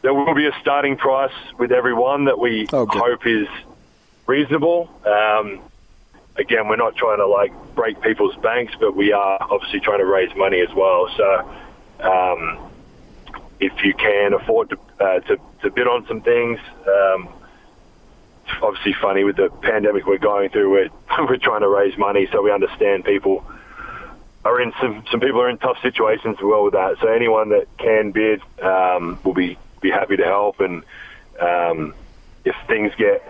[0.02, 3.00] there will be a starting price with everyone that we Okay.
[3.00, 3.48] hope is
[4.26, 4.90] reasonable.
[5.06, 5.60] Um,
[6.38, 10.06] again, we're not trying to like break people's banks, but we are obviously trying to
[10.06, 11.10] raise money as well.
[11.16, 11.52] So.
[12.00, 12.60] Um,
[13.60, 16.60] if you can afford to uh, to, to bid on some things.
[18.62, 20.72] Obviously funny with the pandemic we're going through.
[20.72, 20.90] We're
[21.26, 23.46] we're trying to raise money, so we understand people
[24.46, 26.98] are in some some people are in tough situations as well with that.
[27.02, 30.60] So anyone that can bid um, will be be happy to help.
[30.60, 30.84] And
[31.40, 31.94] um,
[32.46, 33.24] if things get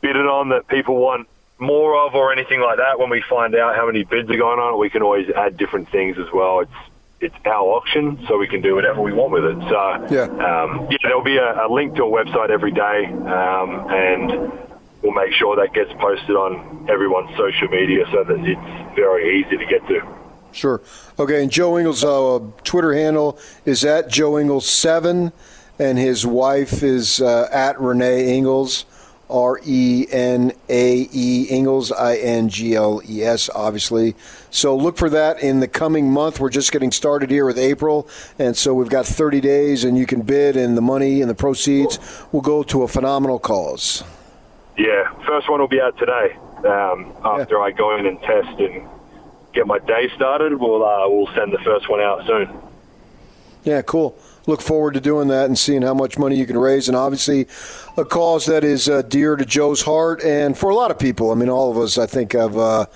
[0.00, 3.76] bidded on that people want more of or anything like that, when we find out
[3.76, 6.60] how many bids are going on, we can always add different things as well.
[6.60, 6.72] It's
[7.20, 9.58] it's our auction, so we can do whatever we want with it.
[9.68, 13.86] So yeah, um, yeah there'll be a, a link to a website every day, um,
[13.90, 14.52] and
[15.02, 19.56] we'll make sure that gets posted on everyone's social media so that it's very easy
[19.56, 20.00] to get to.
[20.52, 20.80] Sure.
[21.18, 25.32] Okay, and Joe Ingles' uh, Twitter handle is at Joe Ingles7,
[25.78, 28.86] and his wife is uh, at Renae Ingles,
[29.28, 34.14] R E N A E Ingles, I N G L E S, obviously.
[34.50, 36.38] So look for that in the coming month.
[36.40, 38.08] We're just getting started here with April,
[38.38, 41.34] and so we've got 30 days, and you can bid, and the money and the
[41.34, 41.98] proceeds
[42.32, 44.04] will go to a phenomenal cause.
[44.76, 46.36] Yeah, first one will be out today.
[46.58, 48.88] Um, after I go in and test and
[49.52, 52.50] get my day started, we'll uh, we'll send the first one out soon.
[53.64, 54.16] Yeah, cool.
[54.46, 56.88] Look forward to doing that and seeing how much money you can raise.
[56.88, 57.46] And obviously,
[57.96, 60.22] a cause that is uh, dear to Joe's heart.
[60.22, 62.56] And for a lot of people, I mean, all of us, I think, have.
[62.56, 62.86] Uh,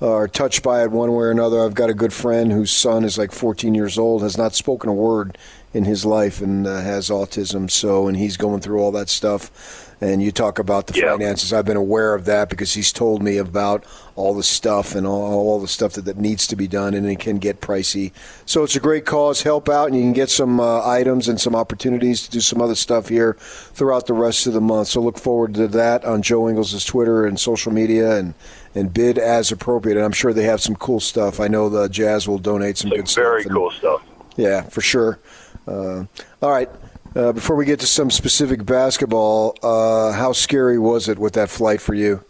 [0.00, 1.64] are touched by it one way or another.
[1.64, 4.90] I've got a good friend whose son is like 14 years old, has not spoken
[4.90, 5.38] a word
[5.72, 7.70] in his life, and uh, has autism.
[7.70, 9.85] So, and he's going through all that stuff.
[9.98, 11.54] And you talk about the finances.
[11.54, 15.22] I've been aware of that because he's told me about all the stuff and all,
[15.22, 18.12] all the stuff that, that needs to be done, and it can get pricey.
[18.44, 19.42] So it's a great cause.
[19.42, 22.60] Help out, and you can get some uh, items and some opportunities to do some
[22.60, 24.88] other stuff here throughout the rest of the month.
[24.88, 28.34] So look forward to that on Joe Ingles' Twitter and social media, and
[28.74, 29.96] and bid as appropriate.
[29.96, 31.40] And I'm sure they have some cool stuff.
[31.40, 33.24] I know the Jazz will donate some good stuff.
[33.24, 34.02] Very cool stuff.
[34.36, 35.18] yeah, for sure.
[35.66, 36.04] Uh,
[36.42, 36.68] all right.
[37.16, 41.48] Uh, before we get to some specific basketball, uh, how scary was it with that
[41.48, 42.22] flight for you?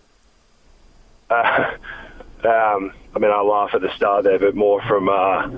[1.29, 1.73] Uh,
[2.45, 5.09] um, I mean, I laugh at the start there, but more from.
[5.09, 5.49] Uh,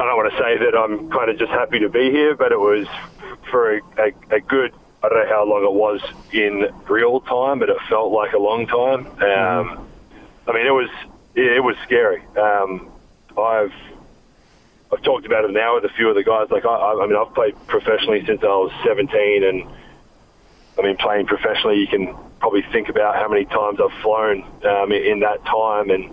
[0.00, 2.52] I don't want to say that I'm kind of just happy to be here, but
[2.52, 2.86] it was
[3.50, 4.72] for a, a, a good.
[5.02, 6.00] I don't know how long it was
[6.32, 9.06] in real time, but it felt like a long time.
[9.06, 9.86] Um,
[10.46, 10.88] I mean, it was
[11.34, 12.22] it was scary.
[12.34, 12.90] Um,
[13.36, 13.74] I've
[14.92, 16.48] I've talked about it now with a few of the guys.
[16.50, 16.68] Like I,
[17.02, 19.68] I mean, I've played professionally since I was 17, and
[20.78, 24.92] I mean, playing professionally, you can probably think about how many times I've flown um,
[24.92, 26.12] in that time, and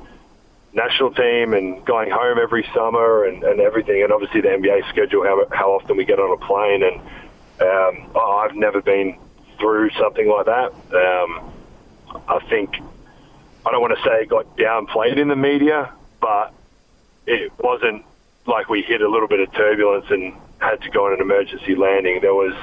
[0.74, 5.24] national team, and going home every summer, and, and everything, and obviously the NBA schedule,
[5.24, 7.00] how how often we get on a plane, and
[7.62, 9.18] um, I've never been
[9.58, 10.74] through something like that.
[10.94, 11.52] Um,
[12.28, 12.76] I think
[13.66, 16.54] I don't want to say it got downplayed in the media, but
[17.26, 18.04] it wasn't
[18.48, 21.76] like we hit a little bit of turbulence and had to go on an emergency
[21.76, 22.20] landing.
[22.22, 22.56] There was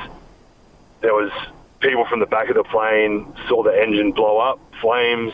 [1.01, 1.31] there was
[1.81, 5.33] people from the back of the plane saw the engine blow up, flames,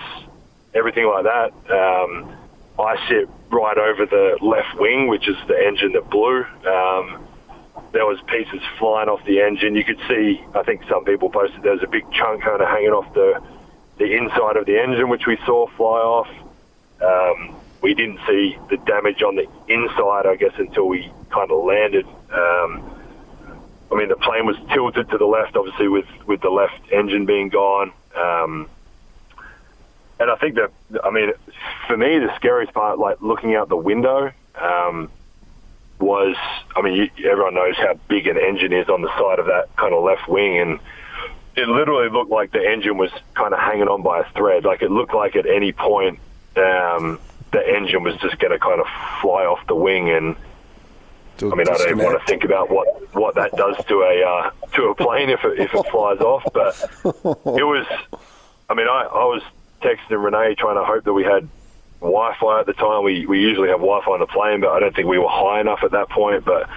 [0.74, 1.52] everything like that.
[1.70, 2.34] Um,
[2.78, 6.44] I sit right over the left wing, which is the engine that blew.
[6.66, 7.26] Um,
[7.92, 9.74] there was pieces flying off the engine.
[9.74, 12.68] You could see, I think some people posted there was a big chunk kind of
[12.68, 13.42] hanging off the
[13.98, 16.28] the inside of the engine, which we saw fly off.
[17.02, 21.64] Um, we didn't see the damage on the inside, I guess, until we kind of
[21.64, 22.06] landed.
[22.32, 22.94] Um,
[23.90, 27.24] I mean, the plane was tilted to the left, obviously, with, with the left engine
[27.24, 27.92] being gone.
[28.16, 28.68] Um,
[30.20, 30.70] and I think that,
[31.04, 31.32] I mean,
[31.86, 35.10] for me, the scariest part, like looking out the window, um,
[36.00, 36.36] was,
[36.76, 39.74] I mean, you, everyone knows how big an engine is on the side of that
[39.76, 40.80] kind of left wing, and
[41.56, 44.64] it literally looked like the engine was kind of hanging on by a thread.
[44.64, 46.18] Like it looked like at any point
[46.56, 47.18] um,
[47.52, 48.86] the engine was just going to kind of
[49.20, 50.36] fly off the wing, and
[51.40, 54.22] I mean, I don't even want to think about what, what that does to a
[54.22, 56.44] uh, to a plane if it, if it flies off.
[56.52, 57.86] But it was,
[58.68, 59.42] I mean, I, I was
[59.80, 61.48] texting Renae trying to hope that we had
[62.00, 63.04] Wi-Fi at the time.
[63.04, 65.60] We we usually have Wi-Fi on the plane, but I don't think we were high
[65.60, 66.44] enough at that point.
[66.44, 66.68] But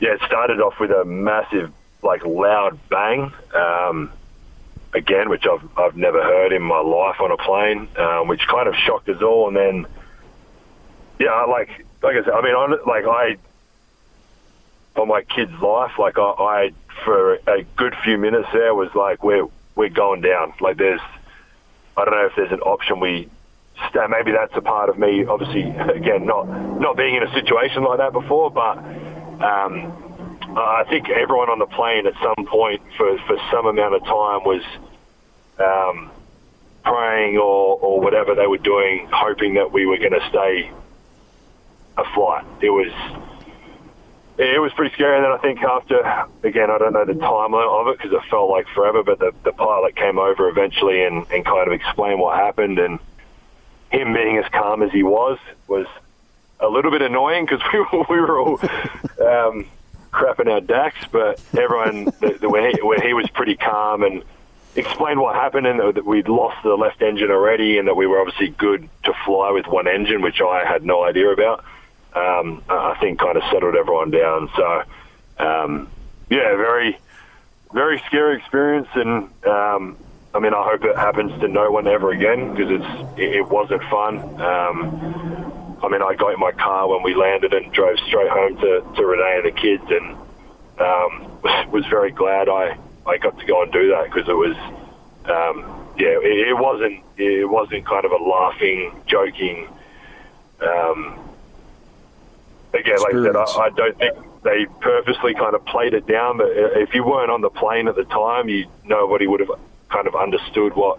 [0.00, 1.70] yeah, it started off with a massive,
[2.02, 3.32] like, loud bang.
[3.54, 4.10] Um,
[4.94, 8.68] again, which I've I've never heard in my life on a plane, um, which kind
[8.68, 9.48] of shocked us all.
[9.48, 9.86] And then,
[11.18, 11.68] yeah, like
[12.02, 12.54] like I said, I mean,
[12.86, 13.36] like I
[14.94, 16.72] for my kid's life, like I, I
[17.04, 20.52] for a good few minutes there was like we're we're going down.
[20.60, 21.00] Like there's,
[21.96, 23.28] I don't know if there's an option we.
[23.94, 25.24] Maybe that's a part of me.
[25.24, 25.62] Obviously,
[25.96, 26.44] again, not
[26.80, 28.78] not being in a situation like that before, but.
[29.42, 30.11] Um,
[30.56, 34.44] I think everyone on the plane at some point for, for some amount of time
[34.44, 34.62] was
[35.58, 36.10] um,
[36.84, 40.70] praying or, or whatever they were doing, hoping that we were going to stay
[41.96, 42.44] afloat.
[42.60, 42.92] It was
[44.38, 45.16] it was pretty scary.
[45.16, 46.00] And then I think after,
[46.42, 49.32] again, I don't know the timeline of it because it felt like forever, but the,
[49.44, 52.78] the pilot came over eventually and, and kind of explained what happened.
[52.78, 52.98] And
[53.90, 55.38] him being as calm as he was
[55.68, 55.86] was
[56.60, 58.58] a little bit annoying because we, were- we were all
[59.20, 59.66] um,
[60.12, 64.22] crapping our dacks, but everyone, the, the, when, he, when he was pretty calm and
[64.74, 68.20] explained what happened and that we'd lost the left engine already and that we were
[68.20, 71.64] obviously good to fly with one engine, which I had no idea about
[72.14, 74.50] um, I think kind of settled everyone down.
[74.56, 74.82] So,
[75.38, 75.88] um,
[76.28, 76.98] yeah, very,
[77.72, 78.88] very scary experience.
[78.94, 79.96] And um,
[80.34, 83.48] I mean, I hope it happens to no one ever again because it's it, it
[83.48, 84.18] wasn't fun.
[85.82, 88.80] I mean, I got in my car when we landed and drove straight home to,
[88.80, 90.16] to Renae and the kids, and
[90.78, 94.56] um, was very glad I, I got to go and do that because it was,
[95.24, 99.68] um, yeah, it, it wasn't it wasn't kind of a laughing, joking.
[100.60, 101.18] Um,
[102.72, 106.38] again, like I said, I, I don't think they purposely kind of played it down.
[106.38, 109.50] But if you weren't on the plane at the time, you nobody would have
[109.88, 110.98] kind of understood what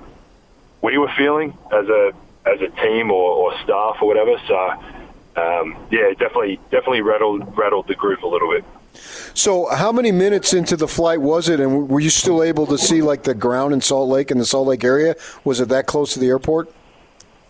[0.82, 2.12] we were feeling as a
[2.46, 4.36] as a team or, or staff or whatever.
[4.48, 4.58] So
[5.36, 8.64] um, yeah, definitely definitely rattled rattled the group a little bit.
[9.34, 12.78] So, how many minutes into the flight was it, and were you still able to
[12.78, 15.16] see like the ground in Salt Lake in the Salt Lake area?
[15.44, 16.72] Was it that close to the airport?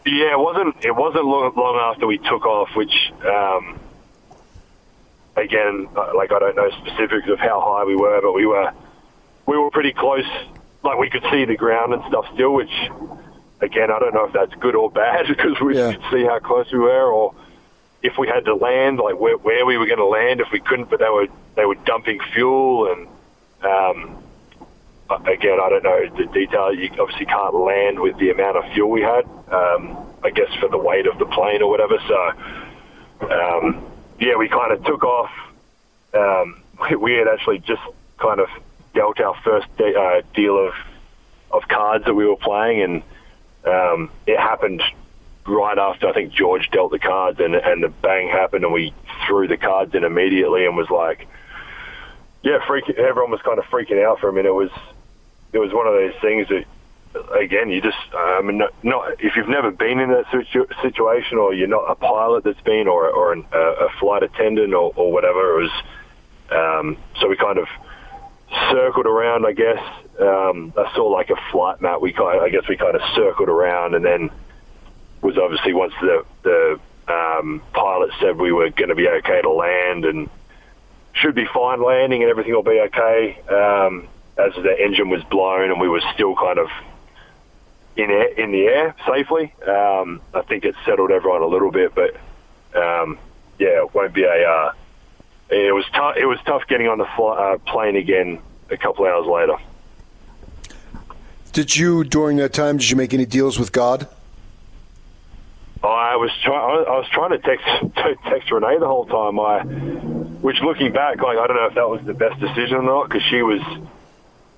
[0.05, 0.75] Yeah, it wasn't.
[0.83, 2.93] It wasn't long, long after we took off, which
[3.25, 3.79] um,
[5.35, 8.71] again, uh, like I don't know specifics of how high we were, but we were
[9.45, 10.25] we were pretty close.
[10.83, 12.71] Like we could see the ground and stuff still, which
[13.63, 16.71] again I don't know if that's good or bad because we could see how close
[16.71, 17.33] we were, or
[18.01, 20.59] if we had to land, like where, where we were going to land if we
[20.59, 20.89] couldn't.
[20.89, 23.07] But they were they were dumping fuel and.
[23.63, 24.23] Um,
[25.27, 26.73] Again, I don't know the detail.
[26.73, 29.25] You obviously can't land with the amount of fuel we had.
[29.51, 31.97] Um, I guess for the weight of the plane or whatever.
[32.07, 33.85] So, um,
[34.19, 35.31] yeah, we kind of took off.
[36.13, 37.81] Um, we, we had actually just
[38.17, 38.47] kind of
[38.95, 40.73] dealt our first de- uh, deal of
[41.51, 43.03] of cards that we were playing, and
[43.65, 44.81] um, it happened
[45.45, 48.93] right after I think George dealt the cards, and and the bang happened, and we
[49.27, 51.27] threw the cards in immediately, and was like,
[52.43, 54.71] yeah, freak, everyone was kind of freaking out for him, and it was
[55.51, 56.65] it was one of those things that
[57.39, 61.37] again, you just, I mean, not, not if you've never been in that situ- situation,
[61.37, 65.11] or you're not a pilot that's been, or or an, a flight attendant, or, or
[65.11, 65.59] whatever.
[65.59, 65.83] It was
[66.49, 67.67] um, so we kind of
[68.71, 69.45] circled around.
[69.45, 69.79] I guess
[70.19, 72.01] um, I saw like a flight map.
[72.01, 74.29] We kind, I guess, we kind of circled around, and then
[75.21, 79.51] was obviously once the the um, pilot said we were going to be okay to
[79.51, 80.29] land and
[81.13, 83.39] should be fine landing and everything will be okay.
[83.49, 86.67] Um, as the engine was blown and we were still kind of
[87.95, 89.53] in air, in the air safely.
[89.67, 92.15] Um, I think it settled everyone a little bit, but
[92.75, 93.19] um,
[93.59, 94.49] yeah, it won't be a.
[94.49, 94.73] Uh,
[95.53, 96.15] it was tough.
[96.17, 98.39] It was tough getting on the fly, uh, plane again
[98.69, 99.57] a couple hours later.
[101.53, 102.77] Did you during that time?
[102.77, 104.07] Did you make any deals with God?
[105.83, 106.85] I was trying.
[106.87, 107.65] I was trying to text
[107.97, 109.39] to text Renae the whole time.
[109.39, 109.63] I,
[110.41, 113.09] which looking back, like I don't know if that was the best decision or not
[113.09, 113.61] because she was.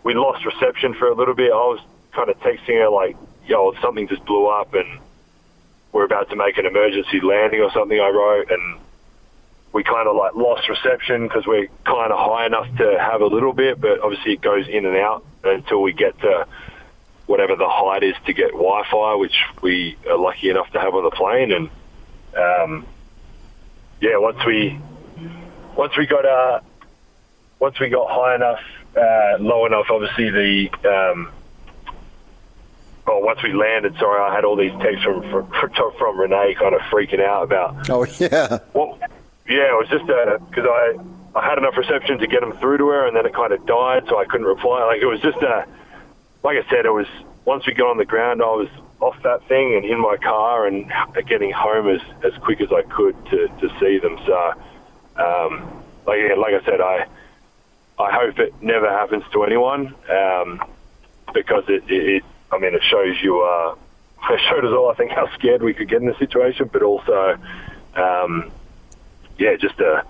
[0.04, 1.52] We lost reception for a little bit.
[1.52, 1.80] I was
[2.12, 3.18] kind of texting her like,
[3.48, 5.00] "Yo, something just blew up and
[5.92, 8.80] we're about to make an emergency landing or something." I wrote, and
[9.76, 13.26] we kind of like lost reception because we're kind of high enough to have a
[13.26, 16.48] little bit, but obviously it goes in and out until we get to
[17.26, 21.04] whatever the height is to get Wi-Fi, which we are lucky enough to have on
[21.04, 21.52] the plane.
[21.52, 21.70] And
[22.38, 22.88] um,
[24.00, 24.80] yeah, once we
[25.76, 26.62] once we got uh,
[27.60, 28.62] once we got high enough,
[28.96, 31.32] uh, low enough, obviously the um,
[33.08, 35.52] oh, once we landed, sorry, I had all these texts from from,
[35.98, 37.90] from Renae, kind of freaking out about.
[37.90, 38.60] Oh yeah.
[38.74, 38.98] Well,
[39.48, 40.96] yeah, it was just because I
[41.36, 43.66] I had enough reception to get them through to her, and then it kind of
[43.66, 44.86] died, so I couldn't reply.
[44.86, 45.66] Like it was just a,
[46.44, 47.08] like I said, it was
[47.46, 48.70] once we got on the ground, I was
[49.02, 50.92] off that thing and in my car and
[51.28, 54.18] getting home as as quick as I could to to see them.
[54.26, 54.54] So,
[55.22, 57.06] um, like like I said, I
[57.98, 60.62] I hope it never happens to anyone um,
[61.34, 63.76] because it, it, it I mean, it shows you, uh,
[64.34, 66.82] it showed us all, I think, how scared we could get in the situation, but
[66.84, 67.38] also,
[67.96, 68.52] um,
[69.38, 70.04] yeah, just a,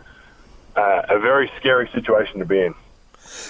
[0.80, 2.76] a very scary situation to be in.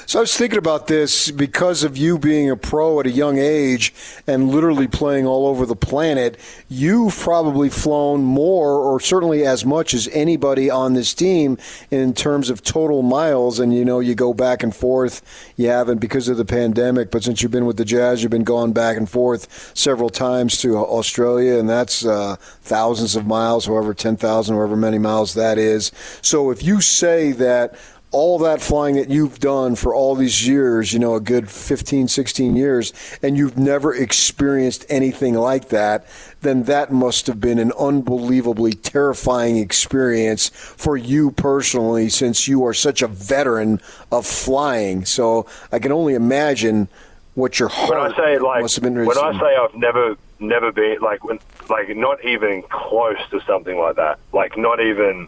[0.05, 3.37] So I was thinking about this because of you being a pro at a young
[3.37, 3.93] age
[4.27, 6.37] and literally playing all over the planet.
[6.69, 11.57] You've probably flown more, or certainly as much as anybody on this team
[11.91, 13.59] in terms of total miles.
[13.59, 15.21] And you know, you go back and forth.
[15.57, 18.43] You haven't because of the pandemic, but since you've been with the Jazz, you've been
[18.43, 23.93] going back and forth several times to Australia, and that's uh, thousands of miles, however
[23.93, 25.91] ten thousand, however many miles that is.
[26.21, 27.75] So if you say that
[28.15, 32.07] all that flying that you've done for all these years, you know, a good 15,
[32.07, 36.07] 16 years, and you've never experienced anything like that,
[36.39, 42.73] then that must have been an unbelievably terrifying experience for you personally since you are
[42.73, 43.81] such a veteran
[44.13, 45.03] of flying.
[45.03, 46.87] So I can only imagine
[47.33, 48.95] what your heart when I say, like, must have been.
[48.95, 51.37] When I say I've never, never been, like, when,
[51.69, 54.19] like, not even close to something like that.
[54.31, 55.27] Like, not even.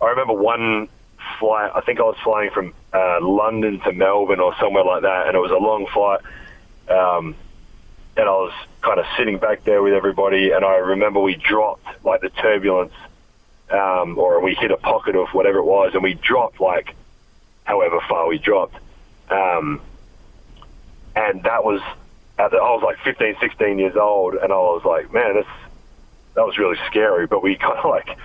[0.00, 0.88] I remember one
[1.38, 1.70] flight.
[1.74, 5.36] I think I was flying from uh, London to Melbourne or somewhere like that, and
[5.36, 6.20] it was a long flight.
[6.88, 7.34] Um,
[8.16, 8.52] and I was
[8.82, 12.92] kind of sitting back there with everybody, and I remember we dropped like the turbulence,
[13.70, 16.94] um, or we hit a pocket of whatever it was, and we dropped like
[17.64, 18.76] however far we dropped.
[19.30, 19.80] Um,
[21.16, 21.80] and that was,
[22.38, 25.46] at the, I was like 15, 16 years old, and I was like, man, this,
[26.34, 27.26] that was really scary.
[27.26, 28.16] But we kind of like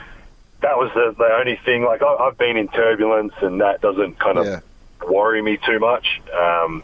[0.61, 1.83] that was the, the only thing.
[1.83, 4.59] Like I, have been in turbulence, and that doesn't kind of yeah.
[5.07, 6.21] worry me too much.
[6.37, 6.83] Um,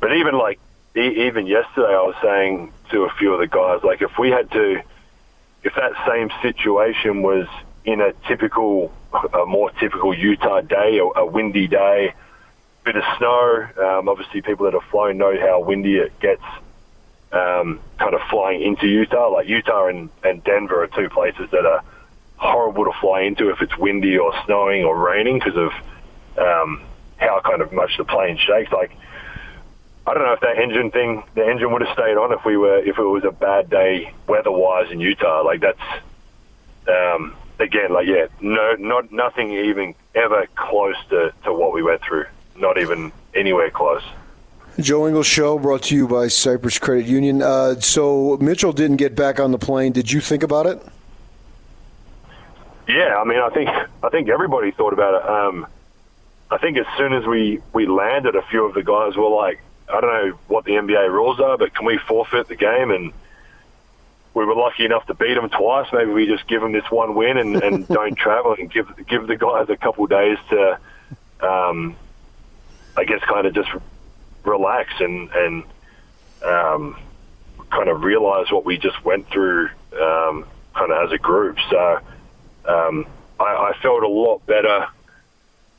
[0.00, 0.60] but even like
[0.96, 4.30] e- even yesterday, I was saying to a few of the guys, like if we
[4.30, 4.82] had to,
[5.62, 7.46] if that same situation was
[7.84, 12.14] in a typical, a more typical Utah day, a, a windy day,
[12.84, 13.66] bit of snow.
[13.78, 16.44] Um, obviously, people that have flown know how windy it gets.
[17.32, 21.66] Um, kind of flying into Utah, like Utah and, and Denver are two places that
[21.66, 21.82] are
[22.44, 25.72] horrible to fly into if it's windy or snowing or raining because of
[26.38, 26.82] um,
[27.16, 28.70] how kind of much the plane shakes.
[28.72, 28.92] Like,
[30.06, 32.56] I don't know if that engine thing, the engine would have stayed on if we
[32.56, 35.42] were, if it was a bad day weather-wise in Utah.
[35.42, 35.80] Like that's,
[36.88, 42.02] um, again, like yeah, no, not nothing even ever close to, to what we went
[42.02, 42.26] through.
[42.56, 44.02] Not even anywhere close.
[44.78, 47.42] Joe Ingles Show brought to you by Cypress Credit Union.
[47.42, 49.92] Uh, so Mitchell didn't get back on the plane.
[49.92, 50.82] Did you think about it?
[52.88, 53.68] Yeah, I mean, I think
[54.02, 55.28] I think everybody thought about it.
[55.28, 55.66] Um,
[56.50, 59.60] I think as soon as we we landed, a few of the guys were like,
[59.88, 62.90] I don't know what the NBA rules are, but can we forfeit the game?
[62.90, 63.12] And
[64.34, 65.86] we were lucky enough to beat them twice.
[65.92, 69.26] Maybe we just give them this one win and, and don't travel and give give
[69.26, 70.78] the guys a couple of days to
[71.40, 71.96] um,
[72.96, 73.70] I guess, kind of just
[74.44, 75.64] relax and and
[76.44, 76.98] um,
[77.70, 79.68] kind of realize what we just went through,
[80.00, 81.58] um, kind of as a group.
[81.70, 82.00] So
[82.66, 83.06] um,
[83.38, 84.86] I, I felt a lot better.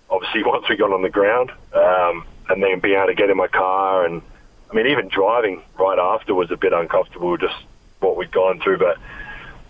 [0.10, 3.38] Obviously, once we got on the ground, um, and then being able to get in
[3.38, 4.22] my car, and
[4.70, 7.56] I mean, even driving right after was a bit uncomfortable, just
[8.00, 8.78] what we'd gone through.
[8.78, 8.98] But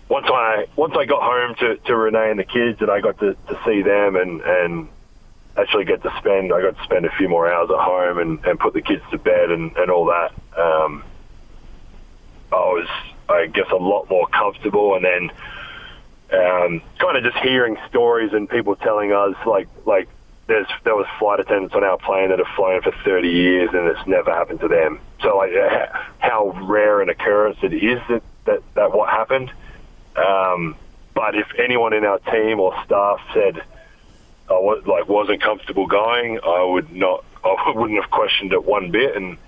[0.08, 3.18] once I once I got home to, to Renae and the kids, and I got
[3.20, 4.88] to, to see them and and
[5.56, 8.44] actually get to spend I got to spend a few more hours at home and,
[8.44, 10.32] and put the kids to bed and, and all that.
[10.58, 11.02] Um,
[12.52, 12.88] I was
[13.28, 15.30] I guess a lot more comfortable, and then
[16.32, 20.08] um, kind of just hearing stories and people telling us like like
[20.48, 23.86] there's there was flight attendants on our plane that have flown for 30 years and
[23.88, 25.00] it's never happened to them.
[25.22, 25.52] So like
[26.18, 29.50] how rare an occurrence it is that that, that what happened.
[30.16, 30.76] Um,
[31.14, 33.62] but if anyone in our team or staff said
[34.48, 38.90] I was, like wasn't comfortable going, I would not, I wouldn't have questioned it one
[38.90, 39.16] bit.
[39.16, 39.38] And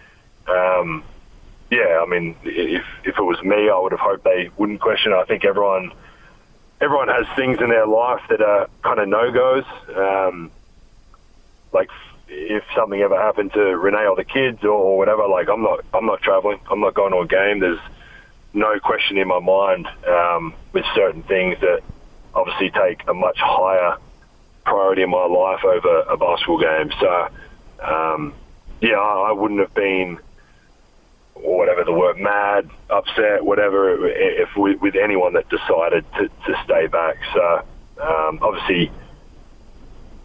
[0.48, 1.04] um,
[1.70, 5.12] yeah, I mean, if if it was me, I would have hoped they wouldn't question.
[5.12, 5.92] I think everyone
[6.80, 9.64] everyone has things in their life that are kind of no goes.
[9.94, 10.50] Um,
[11.72, 11.88] like
[12.28, 16.06] if something ever happened to Renae or the kids or, whatever, like I'm not I'm
[16.06, 16.60] not traveling.
[16.70, 17.60] I'm not going to a game.
[17.60, 17.80] There's
[18.52, 21.80] no question in my mind um, with certain things that
[22.34, 23.96] obviously take a much higher
[24.64, 26.90] priority in my life over a basketball game.
[27.00, 27.28] So,
[27.82, 28.34] um,
[28.80, 30.18] yeah, I, I wouldn't have been,
[31.42, 36.62] or whatever the word, mad, upset, whatever, if we, with anyone that decided to, to
[36.64, 37.16] stay back.
[37.34, 37.64] So,
[38.02, 38.90] um, obviously,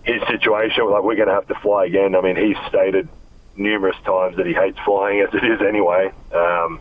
[0.03, 2.15] his situation, like we're going to have to fly again.
[2.15, 3.07] I mean, he's stated
[3.55, 6.11] numerous times that he hates flying as it is anyway.
[6.33, 6.79] Um,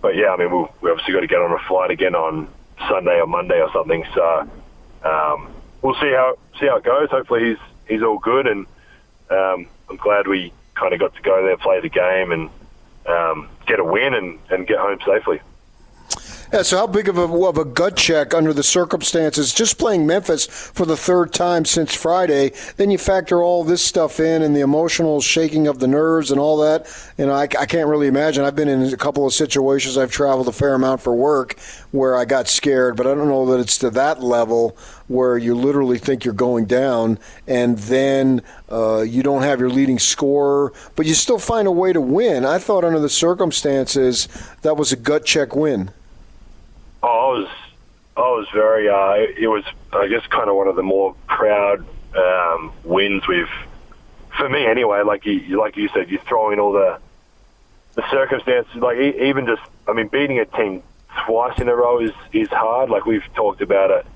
[0.00, 2.48] but yeah, I mean, we we obviously got to get on a flight again on
[2.88, 4.04] Sunday or Monday or something.
[4.14, 4.50] So
[5.04, 7.10] um, we'll see how see how it goes.
[7.10, 8.66] Hopefully, he's he's all good, and
[9.30, 12.50] um, I'm glad we kind of got to go there, play the game, and
[13.06, 15.40] um, get a win and, and get home safely.
[16.52, 20.06] Yeah, so how big of a, of a gut check under the circumstances, just playing
[20.06, 24.54] Memphis for the third time since Friday, then you factor all this stuff in and
[24.54, 26.94] the emotional shaking of the nerves and all that.
[27.16, 28.44] You know, I, I can't really imagine.
[28.44, 31.58] I've been in a couple of situations, I've traveled a fair amount for work
[31.90, 34.76] where I got scared, but I don't know that it's to that level
[35.12, 39.98] where you literally think you're going down and then uh, you don't have your leading
[39.98, 42.44] scorer, but you still find a way to win.
[42.44, 44.28] I thought under the circumstances
[44.62, 45.90] that was a gut check win.
[47.02, 47.48] Oh, I was,
[48.16, 48.88] I was very.
[48.88, 51.84] Uh, it was, I guess, kind of one of the more proud
[52.16, 53.50] um, wins we've,
[54.36, 55.02] for me anyway.
[55.02, 56.98] Like you, like you said, you throw in all the,
[57.94, 58.76] the circumstances.
[58.76, 60.82] Like even just, I mean, beating a team
[61.26, 62.88] twice in a row is is hard.
[62.88, 64.06] Like we've talked about it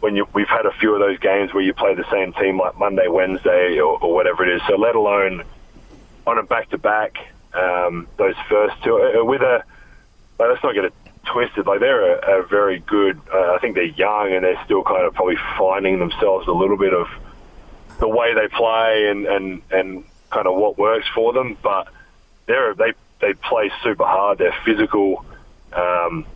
[0.00, 2.58] when you, we've had a few of those games where you play the same team
[2.58, 4.62] like Monday, Wednesday, or, or whatever it is.
[4.68, 5.44] So let alone
[6.26, 7.16] on a back to back,
[8.16, 9.64] those first two uh, with a.
[10.38, 10.94] Like, let's not get it
[11.24, 11.66] twisted.
[11.66, 13.20] Like they're a, a very good.
[13.32, 16.76] Uh, I think they're young and they're still kind of probably finding themselves a little
[16.76, 17.08] bit of
[17.98, 21.56] the way they play and and and kind of what works for them.
[21.62, 21.88] But
[22.46, 24.38] they're they they play super hard.
[24.38, 25.24] They're physical.
[25.72, 26.26] Um,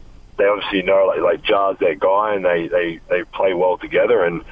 [0.40, 4.24] they obviously know like like Ja's their guy and they they they play well together.
[4.24, 4.42] And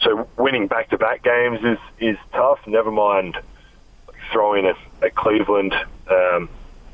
[0.00, 2.60] so winning back to back games is is tough.
[2.66, 3.38] Never mind
[4.30, 4.74] throwing a,
[5.04, 5.74] a Cleveland.
[6.08, 6.48] Um,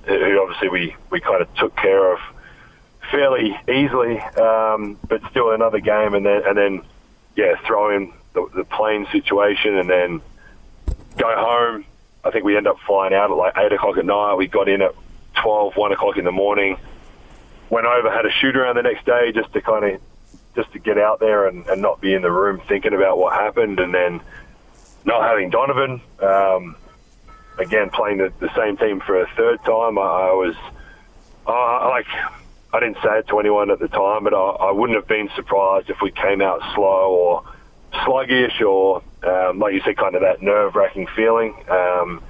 [0.09, 2.19] who obviously we, we kind of took care of
[3.11, 6.83] fairly easily, um, but still another game, and then and then
[7.37, 10.21] yeah, throw in the, the plane situation, and then
[11.17, 11.85] go home.
[12.25, 14.35] I think we end up flying out at like eight o'clock at night.
[14.35, 14.95] We got in at
[15.43, 16.77] 12, 1 o'clock in the morning.
[17.71, 20.01] Went over, had a shoot around the next day just to kind of
[20.55, 23.35] just to get out there and, and not be in the room thinking about what
[23.35, 24.21] happened, and then
[25.05, 26.01] not having Donovan.
[26.21, 26.77] Um,
[27.59, 30.57] again, playing the, the same team for a third time, I, I was
[31.47, 32.07] uh, like
[32.73, 35.31] I didn't say it to anyone at the time, but I, I wouldn't have been
[35.35, 37.45] surprised if we came out slow or
[38.05, 41.55] sluggish or, um, like you said, kind of that nerve wracking feeling.
[41.69, 42.23] Um,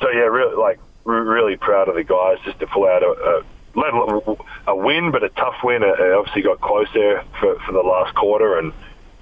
[0.00, 3.42] so yeah, really like really proud of the guys just to pull out a, a,
[3.76, 5.82] a win, but a tough win.
[5.82, 8.72] It obviously got close there for, for the last quarter, and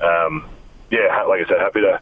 [0.01, 0.49] um,
[0.91, 2.01] yeah, like I said, happy to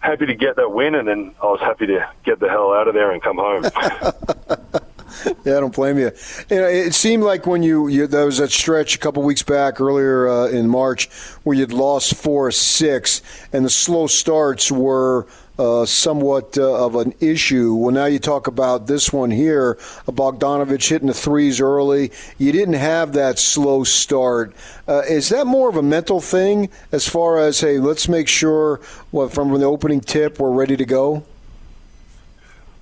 [0.00, 2.88] happy to get that win, and then I was happy to get the hell out
[2.88, 3.64] of there and come home.
[5.44, 6.10] yeah, I don't blame you.
[6.50, 9.42] you know, it seemed like when you, you there was that stretch a couple weeks
[9.42, 11.10] back earlier uh, in March
[11.42, 15.26] where you'd lost four or six, and the slow starts were
[15.58, 17.74] uh, somewhat uh, of an issue.
[17.74, 19.74] Well, now you talk about this one here,
[20.06, 22.12] Bogdanovich hitting the threes early.
[22.38, 24.54] You didn't have that slow start.
[24.86, 28.80] Uh, is that more of a mental thing as far as hey, let's make sure
[29.12, 31.24] well, from the opening tip we're ready to go?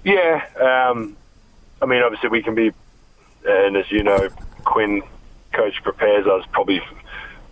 [0.05, 1.17] Yeah, um,
[1.83, 2.73] I mean, obviously we can be,
[3.45, 4.29] and as you know,
[4.65, 5.03] Quin
[5.53, 6.81] coach prepares us probably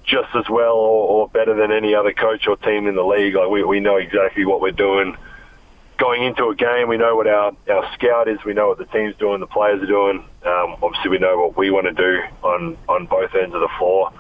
[0.05, 3.35] just as well or, or better than any other coach or team in the league.
[3.35, 5.17] Like we, we know exactly what we're doing
[5.99, 6.89] going into a game.
[6.89, 8.39] We know what our, our scout is.
[8.45, 10.25] We know what the team's doing, the players are doing.
[10.45, 13.71] Um, obviously, we know what we want to do on on both ends of the
[13.79, 14.13] floor.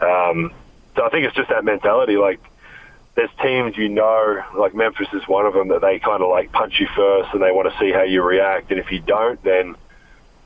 [0.00, 0.52] Um,
[0.96, 2.16] so I think it's just that mentality.
[2.16, 2.40] Like
[3.14, 6.52] there's teams you know, like Memphis is one of them, that they kind of like
[6.52, 8.70] punch you first and they want to see how you react.
[8.70, 9.76] And if you don't, then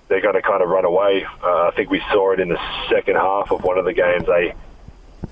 [0.08, 1.24] they're going to kind of run away.
[1.42, 4.26] Uh, I think we saw it in the second half of one of the games.
[4.26, 4.54] They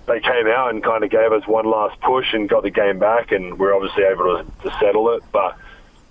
[0.07, 2.99] they came out and kind of gave us one last push and got the game
[2.99, 5.23] back, and we're obviously able to, to settle it.
[5.33, 5.57] But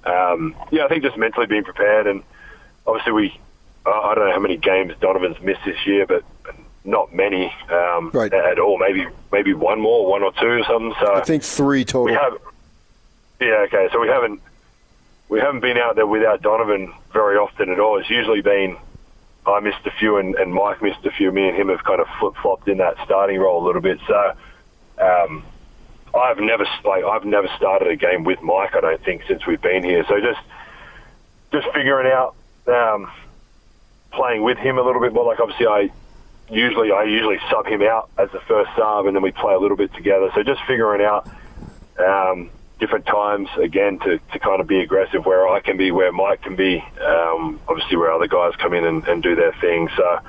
[0.04, 2.24] um, yeah, I think just mentally being prepared, and
[2.86, 3.40] obviously we
[3.86, 6.24] I don't know how many games Donovan's missed this year, but
[6.84, 8.34] not many um, right.
[8.34, 8.78] at all.
[8.78, 10.94] Maybe maybe one more, one or two or something.
[11.00, 12.06] So I think three total.
[12.06, 12.38] We have,
[13.40, 13.90] yeah, okay.
[13.92, 14.42] So we haven't
[15.30, 18.00] we haven't been out there without Donovan very often at all.
[18.00, 18.78] It's usually been
[19.46, 21.32] I missed a few and, and Mike missed a few.
[21.32, 24.00] Me and him have kind of flip flopped in that starting role a little bit.
[24.08, 24.34] So
[24.98, 25.44] um,
[26.16, 28.76] I've never like I've never started a game with Mike.
[28.76, 30.04] I don't think since we've been here.
[30.08, 30.40] So just
[31.52, 32.36] just figuring out
[32.68, 33.12] um,
[34.12, 35.26] playing with him a little bit more.
[35.26, 35.90] Like obviously I
[36.50, 39.60] usually I usually sub him out as the first sub, and then we play a
[39.60, 40.32] little bit together.
[40.34, 41.30] So just figuring out
[42.00, 42.50] um,
[42.80, 46.42] different times again to, to kind of be aggressive where I can be, where Mike
[46.42, 49.90] can be, um, obviously where other guys come in and, and do their thing.
[49.96, 50.20] So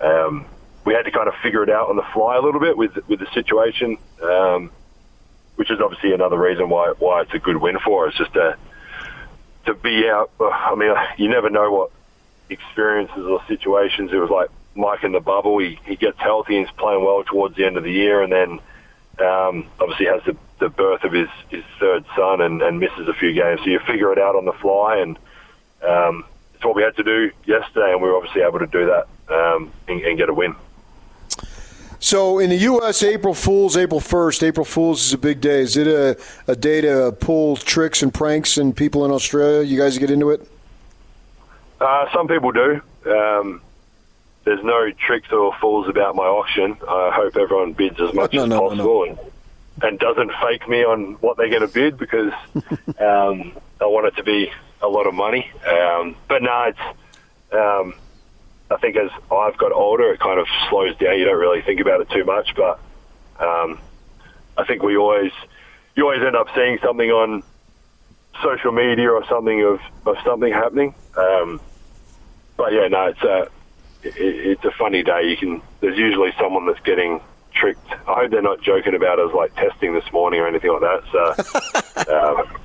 [0.00, 0.46] um,
[0.84, 2.92] we had to kind of figure it out on the fly a little bit with
[3.08, 4.70] with the situation, um,
[5.56, 8.56] which is obviously another reason why why it's a good win for us, just to
[9.66, 10.30] to be out.
[10.40, 11.90] I mean, you never know what
[12.50, 14.10] experiences or situations.
[14.12, 15.58] It was like Mike in the bubble.
[15.58, 18.32] He he gets healthy and he's playing well towards the end of the year, and
[18.32, 18.60] then
[19.26, 23.14] um, obviously has the, the birth of his, his third son and, and misses a
[23.14, 23.60] few games.
[23.60, 25.18] So you figure it out on the fly, and
[25.82, 26.24] um,
[26.54, 29.06] it's what we had to do yesterday, and we were obviously able to do that
[29.34, 30.54] um, and, and get a win.
[31.98, 35.60] So in the U.S., April Fools, April 1st, April Fools is a big day.
[35.60, 39.62] Is it a, a day to pull tricks and pranks and people in Australia?
[39.62, 40.46] You guys get into it?
[41.80, 42.82] Uh, some people do.
[43.06, 43.62] Um,
[44.44, 46.76] there's no tricks or fools about my auction.
[46.86, 49.18] I hope everyone bids as much No, as no, no, possible And,
[49.82, 54.16] and doesn't fake me on what they're going to bid because um, I want it
[54.16, 54.50] to be
[54.82, 55.50] a lot of money.
[55.66, 56.98] Um, but no, it's.
[57.52, 57.94] Um,
[58.70, 61.18] I think as I've got older, it kind of slows down.
[61.18, 62.80] You don't really think about it too much, but
[63.38, 63.78] um,
[64.56, 65.30] I think we always
[65.96, 67.42] you always end up seeing something on
[68.42, 70.94] social media or something of, of something happening.
[71.16, 71.60] Um,
[72.56, 73.42] but yeah, no, it's a
[74.02, 74.14] it,
[74.58, 75.22] it's a funny day.
[75.28, 77.20] You can there's usually someone that's getting
[77.54, 77.90] tricked.
[78.08, 82.04] I hope they're not joking about us like testing this morning or anything like that.
[82.06, 82.12] So.
[82.14, 82.60] um,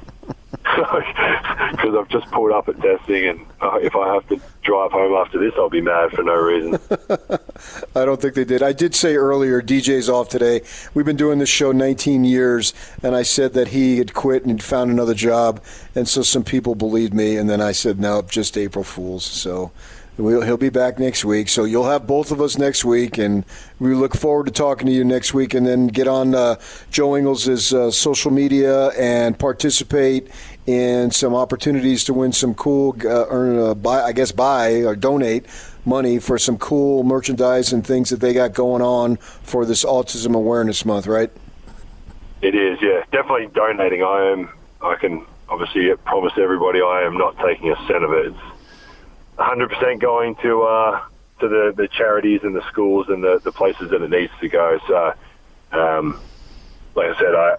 [0.76, 3.46] because I've just pulled up at testing, and
[3.82, 6.80] if I have to drive home after this, I'll be mad for no reason.
[7.96, 8.62] I don't think they did.
[8.62, 10.62] I did say earlier, DJ's off today.
[10.94, 14.62] We've been doing this show 19 years, and I said that he had quit and
[14.62, 15.64] found another job,
[15.96, 19.26] and so some people believed me, and then I said, no, just April Fools.
[19.26, 19.72] So
[20.20, 21.50] we'll, he'll be back next week.
[21.50, 23.46] So you'll have both of us next week, and
[23.80, 26.56] we look forward to talking to you next week, and then get on uh,
[26.92, 30.30] Joe Ingles' uh, social media and participate
[30.66, 34.96] in some opportunities to win some cool, uh, earn a buy, I guess buy or
[34.96, 35.46] donate
[35.86, 40.36] money for some cool merchandise and things that they got going on for this Autism
[40.36, 41.32] Awareness Month, right?
[42.42, 44.04] It is, yeah, definitely donating.
[44.04, 44.50] I am.
[44.82, 48.28] I can obviously promise everybody I am not taking a cent of it.
[48.28, 48.49] It's
[49.40, 51.02] 100% going to uh,
[51.40, 54.50] to the, the charities and the schools and the, the places that it needs to
[54.50, 54.80] go.
[54.88, 55.14] So,
[55.72, 56.20] um,
[56.96, 57.56] like I said, I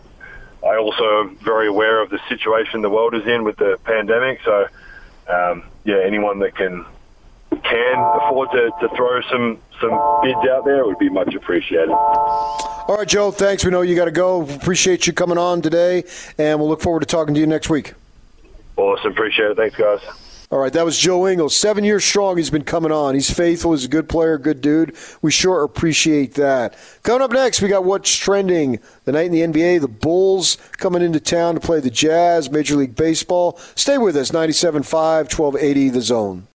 [0.62, 4.40] I also am very aware of the situation the world is in with the pandemic.
[4.44, 4.66] So,
[5.28, 6.84] um, yeah, anyone that can
[7.50, 11.90] can afford to, to throw some some bids out there would be much appreciated.
[11.90, 13.64] All right, Joe, thanks.
[13.64, 14.42] We know you got to go.
[14.42, 16.04] Appreciate you coming on today,
[16.36, 17.94] and we'll look forward to talking to you next week.
[18.76, 19.56] Awesome, appreciate it.
[19.56, 20.00] Thanks, guys.
[20.52, 21.54] All right, that was Joe Ingles.
[21.54, 23.14] Seven years strong, he's been coming on.
[23.14, 23.70] He's faithful.
[23.70, 24.96] He's a good player, good dude.
[25.22, 26.76] We sure appreciate that.
[27.04, 29.80] Coming up next, we got what's trending the night in the NBA.
[29.80, 33.60] The Bulls coming into town to play the Jazz, Major League Baseball.
[33.76, 34.92] Stay with us, 97.5,
[35.38, 36.48] 1280, The Zone.